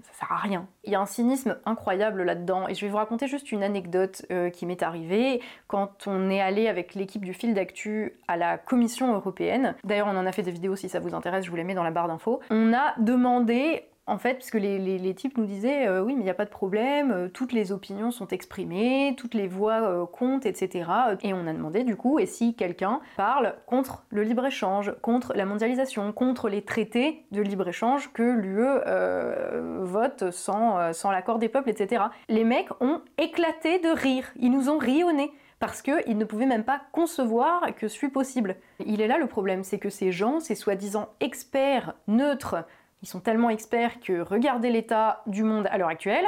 ça 0.00 0.12
sert 0.20 0.32
à 0.32 0.36
rien. 0.36 0.66
Il 0.84 0.92
y 0.92 0.94
a 0.94 1.00
un 1.00 1.06
cynisme 1.06 1.58
incroyable 1.66 2.22
là-dedans 2.22 2.66
et 2.66 2.74
je 2.74 2.84
vais 2.84 2.90
vous 2.90 2.96
raconter 2.96 3.26
juste 3.26 3.52
une 3.52 3.62
anecdote 3.62 4.24
euh, 4.30 4.50
qui 4.50 4.64
m'est 4.64 4.82
arrivée 4.82 5.42
quand 5.68 6.06
on 6.06 6.30
est 6.30 6.40
allé 6.40 6.66
avec 6.68 6.94
l'équipe 6.94 7.24
du 7.24 7.34
fil 7.34 7.54
d'actu 7.54 8.14
à 8.26 8.36
la 8.36 8.56
Commission 8.56 9.14
européenne. 9.14 9.74
D'ailleurs, 9.84 10.08
on 10.08 10.16
en 10.16 10.26
a 10.26 10.32
fait 10.32 10.42
des 10.42 10.50
vidéos 10.50 10.76
si 10.76 10.88
ça 10.88 10.98
vous 10.98 11.14
intéresse, 11.14 11.44
je 11.44 11.50
vous 11.50 11.56
les 11.56 11.64
mets 11.64 11.74
dans 11.74 11.84
la 11.84 11.90
barre 11.90 12.08
d'infos. 12.08 12.40
On 12.50 12.72
a 12.72 12.94
demandé 12.98 13.84
en 14.06 14.18
fait, 14.18 14.34
puisque 14.34 14.54
les, 14.54 14.78
les, 14.78 15.14
types 15.14 15.38
nous 15.38 15.46
disaient 15.46 15.86
euh, 15.86 16.02
oui, 16.02 16.14
mais 16.14 16.22
il 16.22 16.24
n'y 16.24 16.30
a 16.30 16.34
pas 16.34 16.44
de 16.44 16.50
problème, 16.50 17.12
euh, 17.12 17.28
toutes 17.28 17.52
les 17.52 17.70
opinions 17.70 18.10
sont 18.10 18.26
exprimées, 18.28 19.14
toutes 19.16 19.34
les 19.34 19.46
voix 19.46 19.82
euh, 19.82 20.06
comptent, 20.06 20.44
etc. 20.44 20.90
Et 21.22 21.32
on 21.32 21.46
a 21.46 21.52
demandé 21.52 21.84
du 21.84 21.94
coup, 21.94 22.18
et 22.18 22.26
si 22.26 22.54
quelqu'un 22.54 23.00
parle 23.16 23.54
contre 23.66 24.04
le 24.10 24.24
libre-échange, 24.24 24.92
contre 25.02 25.34
la 25.34 25.44
mondialisation, 25.44 26.12
contre 26.12 26.48
les 26.48 26.62
traités 26.62 27.24
de 27.30 27.42
libre-échange 27.42 28.12
que 28.12 28.22
l'UE 28.22 28.62
vote 29.84 30.30
sans, 30.32 30.92
sans 30.92 31.10
l'accord 31.10 31.38
des 31.38 31.48
peuples, 31.48 31.70
etc. 31.70 32.04
Les 32.28 32.44
mecs 32.44 32.68
ont 32.80 33.00
éclaté 33.18 33.78
de 33.78 33.88
rire, 33.88 34.32
ils 34.36 34.50
nous 34.50 34.68
ont 34.68 34.78
ri 34.78 35.04
au 35.04 35.12
nez 35.12 35.30
parce 35.62 35.80
qu'ils 35.80 36.18
ne 36.18 36.24
pouvaient 36.24 36.46
même 36.46 36.64
pas 36.64 36.80
concevoir 36.90 37.72
que 37.76 37.86
ce 37.86 37.96
fût 37.96 38.10
possible. 38.10 38.56
Il 38.84 39.00
est 39.00 39.06
là 39.06 39.16
le 39.16 39.28
problème, 39.28 39.62
c'est 39.62 39.78
que 39.78 39.90
ces 39.90 40.10
gens, 40.10 40.40
ces 40.40 40.56
soi-disant 40.56 41.10
experts 41.20 41.94
neutres, 42.08 42.64
ils 43.02 43.08
sont 43.08 43.20
tellement 43.20 43.50
experts 43.50 44.00
que 44.00 44.20
regardez 44.20 44.70
l'état 44.70 45.22
du 45.26 45.42
monde 45.42 45.66
à 45.70 45.78
l'heure 45.78 45.88
actuelle, 45.88 46.24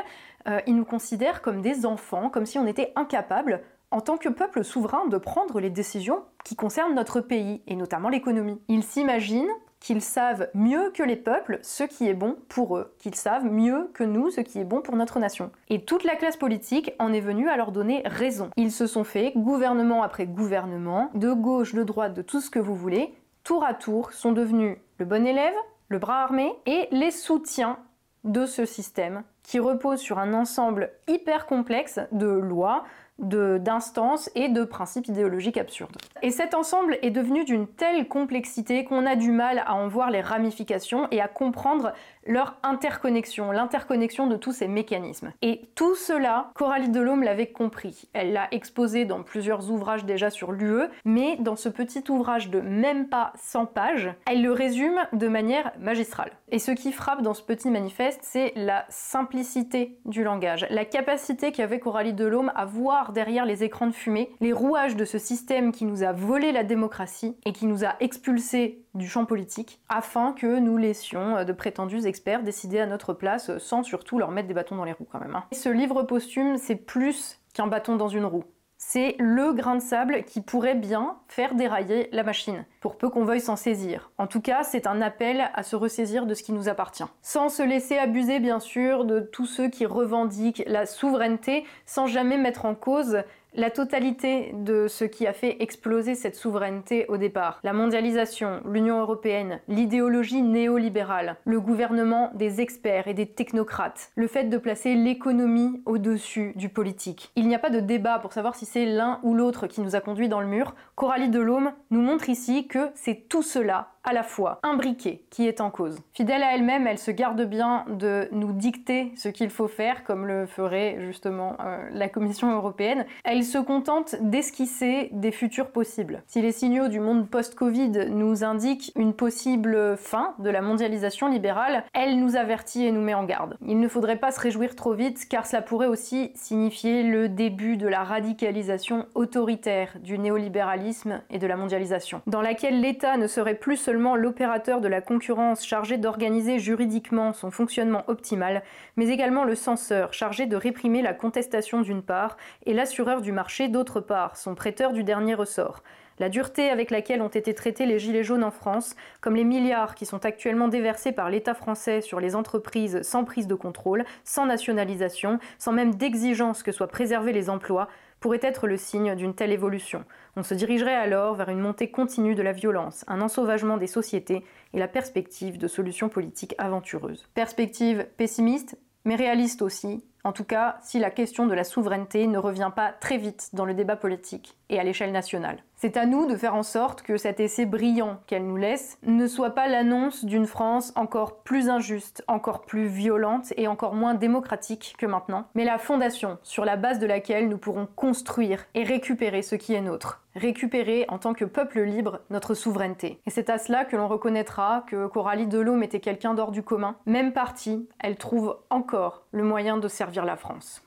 euh, 0.49 0.61
ils 0.67 0.77
nous 0.77 0.85
considèrent 0.85 1.41
comme 1.41 1.63
des 1.63 1.87
enfants, 1.87 2.29
comme 2.29 2.47
si 2.47 2.59
on 2.59 2.67
était 2.67 2.93
incapables, 2.97 3.63
en 3.91 4.01
tant 4.01 4.17
que 4.17 4.29
peuple 4.29 4.65
souverain, 4.65 5.07
de 5.07 5.19
prendre 5.19 5.61
les 5.61 5.71
décisions 5.71 6.23
qui 6.45 6.57
concernent 6.57 6.95
notre 6.95 7.21
pays, 7.21 7.63
et 7.67 7.77
notamment 7.77 8.09
l'économie. 8.09 8.61
Ils 8.69 8.83
s'imaginent 8.83 9.53
qu'ils 9.79 10.01
savent 10.01 10.49
mieux 10.55 10.91
que 10.95 11.03
les 11.03 11.17
peuples 11.17 11.59
ce 11.63 11.85
qui 11.85 12.09
est 12.09 12.15
bon 12.15 12.37
pour 12.49 12.77
eux, 12.77 12.95
qu'ils 12.99 13.15
savent 13.15 13.45
mieux 13.45 13.91
que 13.93 14.03
nous 14.03 14.31
ce 14.31 14.41
qui 14.41 14.59
est 14.59 14.65
bon 14.65 14.81
pour 14.81 14.97
notre 14.97 15.19
nation. 15.19 15.53
Et 15.69 15.85
toute 15.85 16.05
la 16.05 16.17
classe 16.17 16.39
politique 16.39 16.95
en 16.99 17.13
est 17.13 17.21
venue 17.21 17.51
à 17.51 17.57
leur 17.57 17.71
donner 17.71 18.03
raison. 18.07 18.51
Ils 18.57 18.73
se 18.73 18.87
sont 18.87 19.05
fait, 19.05 19.33
gouvernement 19.37 20.03
après 20.03 20.27
gouvernement, 20.27 21.11
de 21.15 21.33
gauche, 21.33 21.75
de 21.75 21.83
droite, 21.83 22.15
de 22.15 22.23
tout 22.23 22.41
ce 22.41 22.51
que 22.51 22.59
vous 22.59 22.75
voulez, 22.75 23.15
tour 23.45 23.63
à 23.63 23.75
tour, 23.75 24.13
sont 24.13 24.33
devenus 24.33 24.79
le 24.99 25.05
bon 25.05 25.27
élève, 25.27 25.55
le 25.89 25.99
bras 25.99 26.23
armé 26.23 26.53
et 26.67 26.89
les 26.91 27.11
soutiens 27.11 27.79
de 28.25 28.47
ce 28.47 28.65
système 28.65 29.23
qui 29.43 29.61
repose 29.61 30.01
sur 30.01 30.19
un 30.19 30.33
ensemble 30.33 30.91
hyper 31.07 31.47
complexe 31.47 32.01
de 32.11 32.27
lois, 32.27 32.85
d'instances 33.19 34.29
et 34.35 34.49
de 34.49 34.65
principes 34.65 35.07
idéologiques 35.07 35.59
absurdes. 35.59 35.97
Et 36.23 36.31
cet 36.31 36.55
ensemble 36.55 36.99
est 37.03 37.11
devenu 37.11 37.45
d'une 37.45 37.69
telle 37.69 38.09
complexité 38.09 38.85
qu'on 38.85 39.07
a 39.07 39.15
du 39.15 39.31
mal 39.31 39.63
à 39.67 39.75
en 39.75 39.87
voir 39.87 40.11
les 40.11 40.21
ramifications 40.21 41.07
et 41.13 41.21
à 41.21 41.29
comprendre 41.29 41.93
leur 42.27 42.57
interconnexion, 42.63 43.51
l'interconnexion 43.51 44.27
de 44.27 44.37
tous 44.37 44.53
ces 44.53 44.69
mécanismes. 44.69 45.33
Et 45.43 45.63
tout 45.75 45.95
cela, 45.95 46.51
Coralie 46.55 46.89
Delhomme 46.89 47.23
l'avait 47.23 47.47
compris. 47.47 48.09
Elle 48.13 48.33
l'a 48.33 48.49
exposé 48.53 49.05
dans 49.05 49.23
plusieurs 49.23 49.71
ouvrages 49.71 50.05
déjà 50.05 50.31
sur 50.31 50.53
l'UE, 50.53 50.89
mais 51.05 51.37
dans 51.41 51.57
ce 51.57 51.69
petit 51.69 52.05
ouvrage 52.09 52.51
de 52.51 52.61
même 52.61 53.09
pas 53.09 53.33
100 53.37 53.67
pages, 53.67 54.13
elle 54.27 54.43
le 54.43 54.53
résume 54.53 55.01
de 55.13 55.29
manière 55.29 55.73
magistrale. 55.79 56.33
Et 56.51 56.59
ce 56.59 56.71
qui 56.71 56.93
frappe 56.93 57.23
dans 57.23 57.35
ce 57.35 57.43
petit 57.43 57.71
manifeste, 57.71 58.21
c'est 58.23 58.53
la 58.57 58.85
simplicité 58.89 59.99
du 60.05 60.23
langage, 60.23 60.67
la 60.71 60.85
capacité 60.85 61.53
qu'avait 61.53 61.81
Coralie 61.81 62.13
Delhomme 62.13 62.53
à 62.55 62.65
voir 62.65 63.13
derrière 63.13 63.45
les 63.45 63.65
écrans 63.65 63.87
de 63.87 63.93
fumée 63.93 64.31
les 64.41 64.53
rouages 64.53 64.97
de 64.97 65.05
ce 65.05 65.19
système 65.19 65.73
qui 65.73 65.85
nous 65.85 66.03
a 66.03 66.13
volé 66.13 66.53
la 66.53 66.65
démocratie 66.65 67.37
et 67.45 67.53
qui 67.53 67.67
nous 67.67 67.85
a 67.85 67.97
expulsés 68.01 68.85
du 68.95 69.09
champ 69.09 69.25
politique 69.25 69.81
afin 69.89 70.33
que 70.33 70.59
nous 70.59 70.77
laissions 70.77 71.37
euh, 71.37 71.45
de 71.45 71.53
prétendus 71.53 72.07
décider 72.43 72.81
à 72.81 72.87
notre 72.87 73.13
place 73.13 73.51
euh, 73.51 73.59
sans 73.59 73.83
surtout 73.83 74.19
leur 74.19 74.31
mettre 74.31 74.49
des 74.49 74.55
bâtons 74.55 74.77
dans 74.77 74.85
les 74.85 74.93
roues 74.93 75.09
quand 75.11 75.21
même. 75.21 75.35
Hein. 75.35 75.45
Ce 75.53 75.69
livre 75.69 76.03
posthume, 76.03 76.57
c'est 76.57 76.77
plus 76.77 77.41
qu'un 77.53 77.67
bâton 77.67 77.97
dans 77.97 78.09
une 78.09 78.25
roue 78.25 78.45
c'est 78.87 79.17
le 79.19 79.53
grain 79.53 79.77
de 79.77 79.83
sable 79.83 80.25
qui 80.25 80.41
pourrait 80.41 80.75
bien 80.75 81.17
faire 81.29 81.55
dérailler 81.55 82.09
la 82.13 82.23
machine, 82.23 82.65
pour 82.81 82.97
peu 82.97 83.09
qu'on 83.09 83.25
veuille 83.25 83.41
s'en 83.41 83.57
saisir. 83.57 84.11
En 84.19 84.27
tout 84.27 84.43
cas, 84.43 84.63
c'est 84.63 84.87
un 84.87 85.01
appel 85.01 85.51
à 85.55 85.63
se 85.63 85.75
ressaisir 85.75 86.27
de 86.27 86.35
ce 86.35 86.43
qui 86.43 86.53
nous 86.53 86.69
appartient. 86.69 87.05
Sans 87.23 87.49
se 87.49 87.63
laisser 87.63 87.97
abuser, 87.97 88.41
bien 88.41 88.61
sûr, 88.61 89.05
de 89.05 89.21
tous 89.21 89.47
ceux 89.47 89.69
qui 89.69 89.87
revendiquent 89.87 90.63
la 90.67 90.85
souveraineté, 90.85 91.65
sans 91.87 92.07
jamais 92.07 92.37
mettre 92.37 92.67
en 92.67 92.75
cause 92.75 93.23
la 93.55 93.71
totalité 93.71 94.53
de 94.55 94.89
ce 94.89 95.05
qui 95.05 95.27
a 95.27 95.33
fait 95.33 95.57
exploser 95.61 96.15
cette 96.15 96.37
souveraineté 96.37 97.07
au 97.09 97.17
départ. 97.17 97.61
La 97.63 97.73
mondialisation, 97.73 98.61
l'Union 98.71 99.01
européenne, 99.01 99.61
l'idéologie 99.69 100.43
néolibérale, 100.43 101.37
le 101.45 101.61
gouvernement 101.61 102.31
des 102.35 102.61
experts 102.61 103.09
et 103.09 103.15
des 103.15 103.27
technocrates, 103.27 104.11
le 104.17 104.27
fait 104.27 104.45
de 104.45 104.59
placer 104.59 104.95
l'économie 104.95 105.83
au-dessus 105.87 106.53
du 106.57 106.69
politique. 106.69 107.31
Il 107.37 107.49
n'y 107.49 107.55
a 107.55 107.61
pas 107.61 107.71
de 107.71 107.81
débat 107.81 108.19
pour 108.19 108.33
savoir 108.33 108.57
si 108.57 108.67
c'est 108.67 108.87
l'un 108.87 109.21
ou 109.23 109.35
l'autre 109.35 109.67
qui 109.67 109.81
nous 109.81 109.95
a 109.95 110.01
conduits 110.01 110.29
dans 110.29 110.41
le 110.41 110.47
mur. 110.47 110.75
Coralie 110.97 111.29
Delhomme 111.29 111.73
nous 111.91 112.03
montre 112.03 112.29
ici 112.29 112.67
que 112.67 112.91
c'est 112.95 113.29
tout 113.29 113.43
cela 113.43 113.94
à 114.05 114.13
la 114.13 114.23
fois 114.23 114.61
un 114.63 114.75
briquet 114.75 115.23
qui 115.31 115.49
est 115.49 115.61
en 115.61 115.71
cause. 115.71 115.99
Fidèle 116.13 116.43
à 116.43 116.55
elle-même, 116.55 116.87
elle 116.87 116.99
se 116.99 117.11
garde 117.11 117.43
bien 117.43 117.85
de 117.89 118.29
nous 118.33 118.53
dicter 118.53 119.13
ce 119.17 119.29
qu'il 119.29 119.51
faut 119.51 119.69
faire, 119.69 120.05
comme 120.05 120.27
le 120.27 120.47
ferait 120.47 120.99
justement 121.01 121.57
euh, 121.61 121.89
la 121.91 122.09
Commission 122.09 122.55
européenne. 122.55 123.07
Elle 123.25 123.45
se 123.45 123.59
contente 123.59 124.17
d'esquisser 124.21 125.09
des 125.13 125.33
futurs 125.33 125.71
possibles. 125.71 126.23
Si 126.27 126.43
les 126.43 126.53
signaux 126.53 126.89
du 126.89 127.01
monde 127.01 127.29
post-Covid 127.29 128.11
nous 128.11 128.45
indiquent 128.45 128.93
une 128.97 129.15
possible 129.15 129.97
fin 129.97 130.35
de 130.39 130.51
la 130.51 130.61
mondialisation 130.61 131.29
libérale, 131.29 131.85
elle 131.95 132.21
nous 132.21 132.37
avertit 132.37 132.85
et 132.85 132.93
nous 132.93 133.01
met 133.01 133.15
en 133.15 133.25
garde. 133.25 133.57
Il 133.67 133.81
ne 133.81 133.89
faudrait 133.89 134.19
pas 134.19 134.31
se 134.31 134.41
réjouir 134.41 134.77
trop 134.77 134.93
vite, 134.93 135.27
car 135.29 135.47
cela 135.47 135.63
pourrait 135.63 135.87
aussi 135.87 136.31
signifier 136.35 137.03
le 137.03 137.29
début 137.29 137.77
de 137.77 137.89
la 137.89 138.05
radicalisation 138.05 139.07
autoritaire 139.15 139.97
du 140.03 140.19
néolibéralisme 140.19 141.23
et 141.31 141.39
de 141.39 141.47
la 141.47 141.57
mondialisation, 141.57 142.21
dans 142.27 142.43
laquelle 142.43 142.81
l'État 142.81 143.17
ne 143.17 143.27
serait 143.27 143.55
plus 143.55 143.77
seulement 143.77 143.94
l'opérateur 144.17 144.81
de 144.81 144.89
la 144.89 145.01
concurrence 145.01 145.67
chargé 145.67 145.97
d'organiser 145.97 146.59
juridiquement 146.59 147.33
son 147.33 147.51
fonctionnement 147.51 148.05
optimal, 148.09 148.63
mais 148.97 149.09
également 149.09 149.45
le 149.45 149.55
censeur 149.55 150.13
chargé 150.13 150.47
de 150.47 150.57
réprimer 150.57 151.03
la 151.03 151.15
contestation 151.15 151.81
d'une 151.81 152.03
part 152.03 152.37
et 152.67 152.75
l'assureur 152.75 153.21
du 153.21 153.33
marché 153.33 153.69
d'autre 153.69 154.01
part, 154.01 154.37
son 154.37 154.55
prêteur 154.55 154.93
du 154.93 155.05
dernier 155.05 155.35
ressort. 155.35 155.83
La 156.19 156.29
dureté 156.29 156.71
avec 156.71 156.91
laquelle 156.91 157.23
ont 157.23 157.29
été 157.29 157.55
traités 157.55 157.87
les 157.87 157.99
gilets 157.99 158.23
jaunes 158.23 158.45
en 158.45 158.51
France, 158.51 158.95
comme 159.21 159.35
les 159.35 159.45
milliards 159.45 159.95
qui 159.95 160.07
sont 160.07 160.25
actuellement 160.25 160.69
déversés 160.69 161.13
par 161.13 161.31
l'État 161.31 161.55
français 161.55 162.01
sur 162.01 162.21
les 162.21 162.37
entreprises 162.37 163.03
sans 163.03 163.25
prise 163.25 163.47
de 163.47 163.55
contrôle, 163.55 164.05
sans 164.25 164.47
nationalisation, 164.47 165.39
sans 165.59 165.73
même 165.73 165.95
d'exigence 165.95 166.63
que 166.63 166.73
soient 166.73 166.89
préservés 166.89 167.33
les 167.33 167.51
emplois, 167.51 167.89
pourrait 168.21 168.41
être 168.43 168.67
le 168.67 168.79
signe 168.79 169.15
d'une 169.17 169.35
telle 169.35 169.53
évolution. 169.53 170.05
On 170.37 170.43
se 170.43 170.55
dirigerait 170.55 170.95
alors 170.95 171.35
vers 171.35 171.51
une 171.51 171.59
montée 171.59 171.91
continue 171.91 172.35
de 172.35 172.43
la 172.43 172.53
violence, 172.53 173.05
un 173.07 173.21
ensauvagement 173.21 173.77
des 173.77 173.87
sociétés 173.87 174.45
et 174.73 174.79
la 174.79 174.89
perspective 174.89 175.59
de 175.59 175.69
solutions 175.69 176.09
politiques 176.09 176.55
aventureuses. 176.57 177.29
Perspective 177.35 178.07
pessimiste, 178.17 178.79
mais 179.05 179.17
réaliste 179.17 179.61
aussi, 179.61 180.03
en 180.25 180.33
tout 180.33 180.45
cas 180.45 180.79
si 180.83 180.99
la 180.99 181.11
question 181.11 181.47
de 181.47 181.55
la 181.55 181.65
souveraineté 181.65 182.27
ne 182.27 182.39
revient 182.39 182.71
pas 182.75 182.93
très 182.93 183.19
vite 183.19 183.51
dans 183.53 183.67
le 183.67 183.75
débat 183.75 183.97
politique 183.97 184.57
et 184.71 184.81
à 184.81 184.85
l'échelle 184.85 185.13
nationale. 185.13 185.63
C'est 185.77 185.97
à 185.97 186.07
nous 186.07 186.27
de 186.27 186.37
faire 186.37 186.55
en 186.55 186.63
sorte 186.63 187.03
que 187.03 187.17
cet 187.17 187.41
essai 187.41 187.67
brillant 187.67 188.19
qu'elle 188.27 188.47
nous 188.47 188.57
laisse 188.57 188.97
ne 189.03 189.27
soit 189.27 189.51
pas 189.51 189.69
l'annonce 189.69 190.25
d'une 190.25 190.47
France 190.47 190.93
encore 190.97 191.39
plus 191.39 191.69
injuste, 191.69 192.25
encore 192.29 192.63
plus 192.63 192.87
violente 192.87 193.53
et 193.57 193.67
encore 193.67 193.95
moins 193.95 194.15
démocratique 194.15 194.95
que 194.99 195.07
maintenant, 195.07 195.47
mais 195.55 195.65
la 195.65 195.79
fondation 195.79 196.39
sur 196.43 196.65
la 196.65 196.77
base 196.77 197.01
de 197.01 197.07
laquelle 197.07 197.49
nous 197.49 197.59
pourrons 197.59 197.89
construire 197.97 198.65
et 198.75 198.85
récupérer 198.85 199.43
ce 199.43 199.57
qui 199.57 199.75
est 199.75 199.81
nôtre. 199.81 200.23
Récupérer 200.37 201.07
en 201.09 201.19
tant 201.19 201.35
que 201.35 201.45
peuple 201.45 201.83
libre 201.83 202.21
notre 202.31 202.55
souveraineté. 202.55 203.21
Et 203.27 203.31
c'est 203.31 203.51
à 203.51 203.59
cela 203.59 203.85
que 203.85 203.97
l'on 203.97 204.09
reconnaîtra 204.09 204.85
que 204.89 205.07
Coralie 205.07 205.47
Delhomme 205.47 205.83
était 205.83 206.01
quelqu'un 206.01 206.35
d'hors 206.35 206.51
du 206.51 206.63
commun. 206.63 206.97
Même 207.07 207.33
partie, 207.33 207.89
elle 208.01 208.17
trouve 208.17 208.57
encore 208.71 209.23
le 209.33 209.45
moyen 209.45 209.77
de 209.77 209.89
servir 209.89 210.25
la 210.25 210.37
France. 210.37 210.84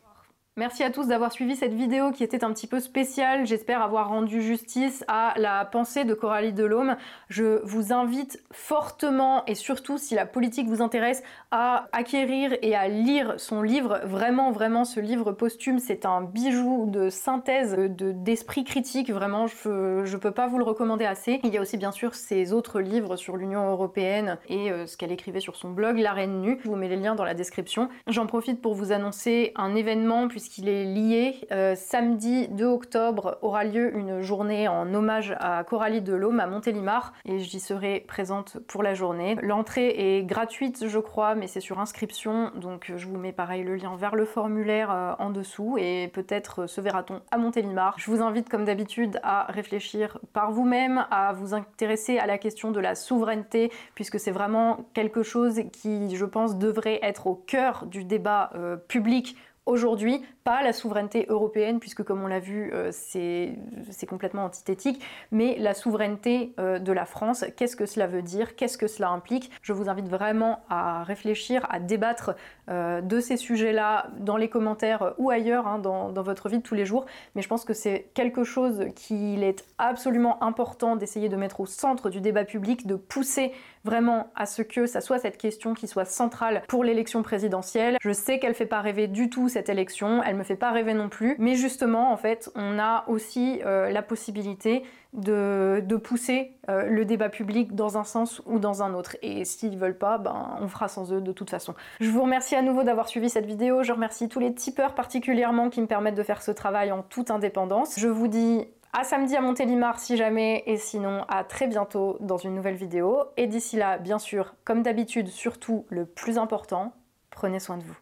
Merci 0.60 0.82
à 0.82 0.90
tous 0.90 1.06
d'avoir 1.06 1.32
suivi 1.32 1.56
cette 1.56 1.76
vidéo 1.76 2.12
qui 2.12 2.24
était 2.24 2.44
un 2.44 2.52
petit 2.52 2.66
peu 2.66 2.80
spéciale. 2.80 3.46
J'espère 3.46 3.84
avoir 3.84 4.10
rendu 4.10 4.42
justice 4.42 5.06
à 5.08 5.36
la 5.38 5.66
pensée 5.66 6.04
de 6.04 6.16
Coralie 6.16 6.52
Delhomme. 6.52 6.98
Je 7.30 7.62
vous 7.64 7.94
invite 7.94 8.42
fortement 8.52 9.46
et 9.46 9.54
surtout 9.54 10.00
si 10.00 10.16
la 10.16 10.26
politique 10.26 10.68
vous 10.68 10.82
intéresse 10.82 11.22
à 11.52 11.88
acquérir 11.92 12.58
et 12.64 12.76
à 12.76 12.88
lire 12.88 13.36
son 13.38 13.62
livre. 13.62 14.00
Vraiment, 14.06 14.50
vraiment, 14.50 14.84
ce 14.84 15.00
livre 15.00 15.32
posthume, 15.32 15.78
c'est 15.78 16.08
un 16.08 16.24
bijou 16.24 16.88
de 16.90 17.12
synthèse 17.12 17.76
d'esprit 17.78 18.64
critique. 18.64 19.12
Vraiment, 19.12 19.46
je, 19.46 20.06
je 20.06 20.18
peux 20.18 20.32
pas 20.32 20.48
vous 20.48 20.58
le 20.58 20.64
recommander 20.64 21.06
assez. 21.06 21.40
Il 21.44 21.54
y 21.54 21.60
a 21.60 21.62
aussi 21.62 21.78
bien 21.78 21.92
sûr 21.92 22.16
ses 22.16 22.52
autres 22.52 22.82
livres 22.82 23.16
sur 23.16 23.38
l'Union 23.38 23.70
Européenne 23.70 24.40
et 24.50 24.72
euh, 24.72 24.88
ce 24.88 24.98
qu'elle 24.98 25.12
écrivait 25.12 25.40
sur 25.40 25.56
son 25.56 25.70
blog 25.70 26.00
La 26.00 26.14
Reine 26.14 26.42
Nue. 26.42 26.58
Je 26.64 26.68
vous 26.68 26.76
mets 26.76 26.90
les 26.90 26.96
liens 26.98 27.14
dans 27.14 27.26
la 27.26 27.36
description. 27.36 27.90
J'en 28.08 28.26
profite 28.26 28.60
pour 28.60 28.74
vous 28.74 28.92
annoncer 28.92 29.52
un 29.56 29.76
événement 29.76 30.28
puisque 30.28 30.47
qu'il 30.50 30.70
est 30.70 30.86
lié. 30.86 31.48
Euh, 31.51 31.75
samedi 31.75 32.48
2 32.50 32.66
octobre 32.66 33.38
aura 33.42 33.63
lieu 33.63 33.96
une 33.96 34.22
journée 34.22 34.68
en 34.68 34.94
hommage 34.94 35.36
à 35.39 35.63
Coralie 35.63 36.01
Delhomme 36.01 36.39
à 36.39 36.48
Montélimar 36.48 37.13
et 37.25 37.39
j'y 37.39 37.60
serai 37.60 38.04
présente 38.08 38.58
pour 38.68 38.84
la 38.84 38.94
journée. 38.94 39.38
L'entrée 39.42 40.18
est 40.18 40.24
gratuite 40.24 40.88
je 40.88 41.00
crois 41.00 41.36
mais 41.36 41.48
c'est 41.48 41.60
sur 41.60 41.80
inscription 41.80 42.51
donc 42.56 42.92
je 42.96 43.08
vous 43.08 43.18
mets 43.18 43.32
pareil 43.32 43.63
le 43.63 43.75
lien 43.75 43.96
vers 43.96 44.16
le 44.16 44.25
formulaire 44.25 44.92
euh, 44.92 45.13
en 45.20 45.30
dessous 45.30 45.77
et 45.77 46.10
peut-être 46.13 46.68
se 46.68 46.82
verra-t-on 46.82 47.22
à 47.32 47.38
Montélimar. 47.38 47.96
Je 47.98 48.10
vous 48.12 48.22
invite 48.22 48.50
comme 48.50 48.66
d'habitude 48.66 49.20
à 49.24 49.46
réfléchir 49.50 50.20
par 50.34 50.51
vous-même, 50.51 51.06
à 51.12 51.34
vous 51.34 51.54
intéresser 51.54 52.20
à 52.20 52.25
la 52.25 52.38
question 52.38 52.72
de 52.72 52.80
la 52.80 52.96
souveraineté 52.96 53.72
puisque 53.96 54.20
c'est 54.20 54.32
vraiment 54.32 54.86
quelque 54.94 55.24
chose 55.24 55.62
qui 55.72 56.16
je 56.16 56.25
pense 56.25 56.58
devrait 56.58 57.00
être 57.01 57.27
au 57.27 57.36
cœur 57.36 57.86
du 57.86 58.04
débat 58.04 58.51
euh, 58.56 58.75
public 58.75 59.36
aujourd'hui, 59.68 60.22
pas 60.48 60.63
la 60.63 60.72
souveraineté 60.72 61.25
européenne, 61.27 61.82
puisque 61.82 62.04
comme 62.04 62.24
on 62.24 62.27
l'a 62.27 62.39
vu, 62.39 62.72
euh, 62.72 62.92
c'est 62.94 64.06
complètement 64.08 64.46
antithétique, 64.46 65.04
mais 65.30 65.58
la 65.60 65.74
souveraineté 65.74 66.54
euh, 66.58 66.80
de 66.80 66.94
la 66.94 67.06
France, 67.06 67.44
qu'est-ce 67.58 67.75
que 67.75 67.86
cela 67.86 68.08
veut 68.08 68.22
dire, 68.22 68.56
qu'est-ce 68.56 68.77
que 68.77 68.88
cela 68.88 69.10
implique? 69.10 69.51
Je 69.62 69.74
vous 69.74 69.89
invite 69.89 70.08
vraiment 70.08 70.62
à 70.70 71.04
réfléchir, 71.04 71.68
à 71.70 71.82
débattre 71.82 72.34
euh, 72.70 73.01
de 73.01 73.20
ces 73.20 73.36
sujets-là 73.36 74.08
dans 74.20 74.38
les 74.38 74.48
commentaires 74.48 75.16
ou 75.18 75.32
ailleurs, 75.32 75.68
hein, 75.68 75.80
dans, 75.80 76.13
dans, 76.13 76.24
votre 76.24 76.48
vie 76.48 76.60
de 76.60 76.63
tous 76.63 76.75
les 76.75 76.86
jours, 76.86 77.08
mais 77.36 77.42
je 77.42 77.50
pense 77.50 77.66
que 77.66 77.74
c'est 77.74 78.08
quelque 78.13 78.46
chose 78.46 78.86
qu'il 78.96 79.44
est 79.44 79.66
absolument 79.77 80.42
important 80.42 80.95
d'essayer 80.95 81.28
de 81.28 81.36
mettre 81.36 81.60
au 81.60 81.65
centre 81.65 82.10
du 82.10 82.21
débat 82.21 82.45
public, 82.45 82.88
de 82.88 82.95
pousser 82.95 83.52
vraiment 83.84 84.32
à 84.36 84.45
ce 84.45 84.62
que 84.62 84.86
ça 84.86 85.02
soit 85.02 85.17
cette 85.19 85.38
question 85.38 85.74
qui 85.74 85.88
soit 85.88 86.06
centrale 86.06 86.62
pour 86.67 86.84
l'élection 86.84 87.24
présidentielle. 87.24 87.98
Je 88.02 88.12
sais 88.12 88.38
qu'elle 88.38 88.54
fait 88.54 88.65
pas 88.65 88.82
rêver 88.82 89.08
du 89.08 89.30
tout 89.30 89.50
cette 89.50 89.69
élection, 89.69 90.21
elle 90.24 90.37
me 90.38 90.43
fait 90.43 90.56
pas 90.56 90.71
rêver 90.71 90.93
non 90.93 91.10
plus, 91.10 91.36
mais 91.39 91.56
justement 91.56 92.12
en 92.12 92.17
fait 92.17 92.50
on 92.56 92.80
a 92.80 93.04
aussi 93.08 93.62
euh, 93.65 93.89
la 93.89 94.02
possibilité 94.02 94.84
de, 95.13 95.84
pousser 96.04 96.58
euh, 96.69 96.86
le 96.88 97.06
débat 97.06 97.30
public 97.30 97.73
dans 97.76 97.97
un 97.97 98.04
sens 98.04 98.41
ou 98.45 98.60
dans 98.60 98.84
un 98.84 98.93
autre. 98.93 99.17
Et 99.21 99.45
s'ils 99.45 99.78
veulent 99.78 99.97
pas, 99.97 100.17
ben 100.17 100.58
on 100.62 100.67
fera 100.67 100.88
sans 100.88 101.12
eux 101.12 101.21
de 101.21 101.32
toute 101.32 101.50
façon. 101.50 101.73
Je 102.00 102.10
vous 102.10 102.21
remercie 102.21 102.56
à 102.56 102.62
nouveau 102.62 102.84
d'avoir 102.84 103.08
suivi 103.08 103.30
cette 103.30 103.45
vidéo, 103.45 103.84
je 103.84 103.91
remercie 103.91 104.30
tous 104.30 104.39
les 104.39 104.54
tipeurs 104.54 104.93
particulièrement 104.93 105.69
qui 105.69 105.82
me 105.82 105.88
permettent 105.88 106.15
de 106.15 106.23
faire 106.23 106.41
ce 106.41 106.52
travail 106.52 106.91
en 106.91 107.02
toute 107.02 107.32
indépendance. 107.32 108.00
Je 108.00 108.08
vous 108.08 108.28
dis 108.28 108.67
à 108.93 109.04
samedi 109.04 109.36
à 109.36 109.41
Montélimar 109.41 110.00
si 110.00 110.17
jamais, 110.17 110.63
et 110.65 110.78
sinon 110.78 111.23
à 111.28 111.43
très 111.43 111.67
bientôt 111.67 112.17
dans 112.19 112.38
une 112.38 112.56
nouvelle 112.56 112.76
vidéo. 112.76 113.23
Et 113.38 113.47
d'ici 113.47 113.78
là, 113.78 113.97
bien 113.97 114.19
sûr, 114.19 114.56
comme 114.63 114.82
d'habitude, 114.82 115.28
surtout 115.28 115.86
le 115.89 116.06
plus 116.06 116.38
important, 116.38 116.93
prenez 117.30 117.60
soin 117.60 117.78
de 117.78 117.84
vous. 117.84 117.97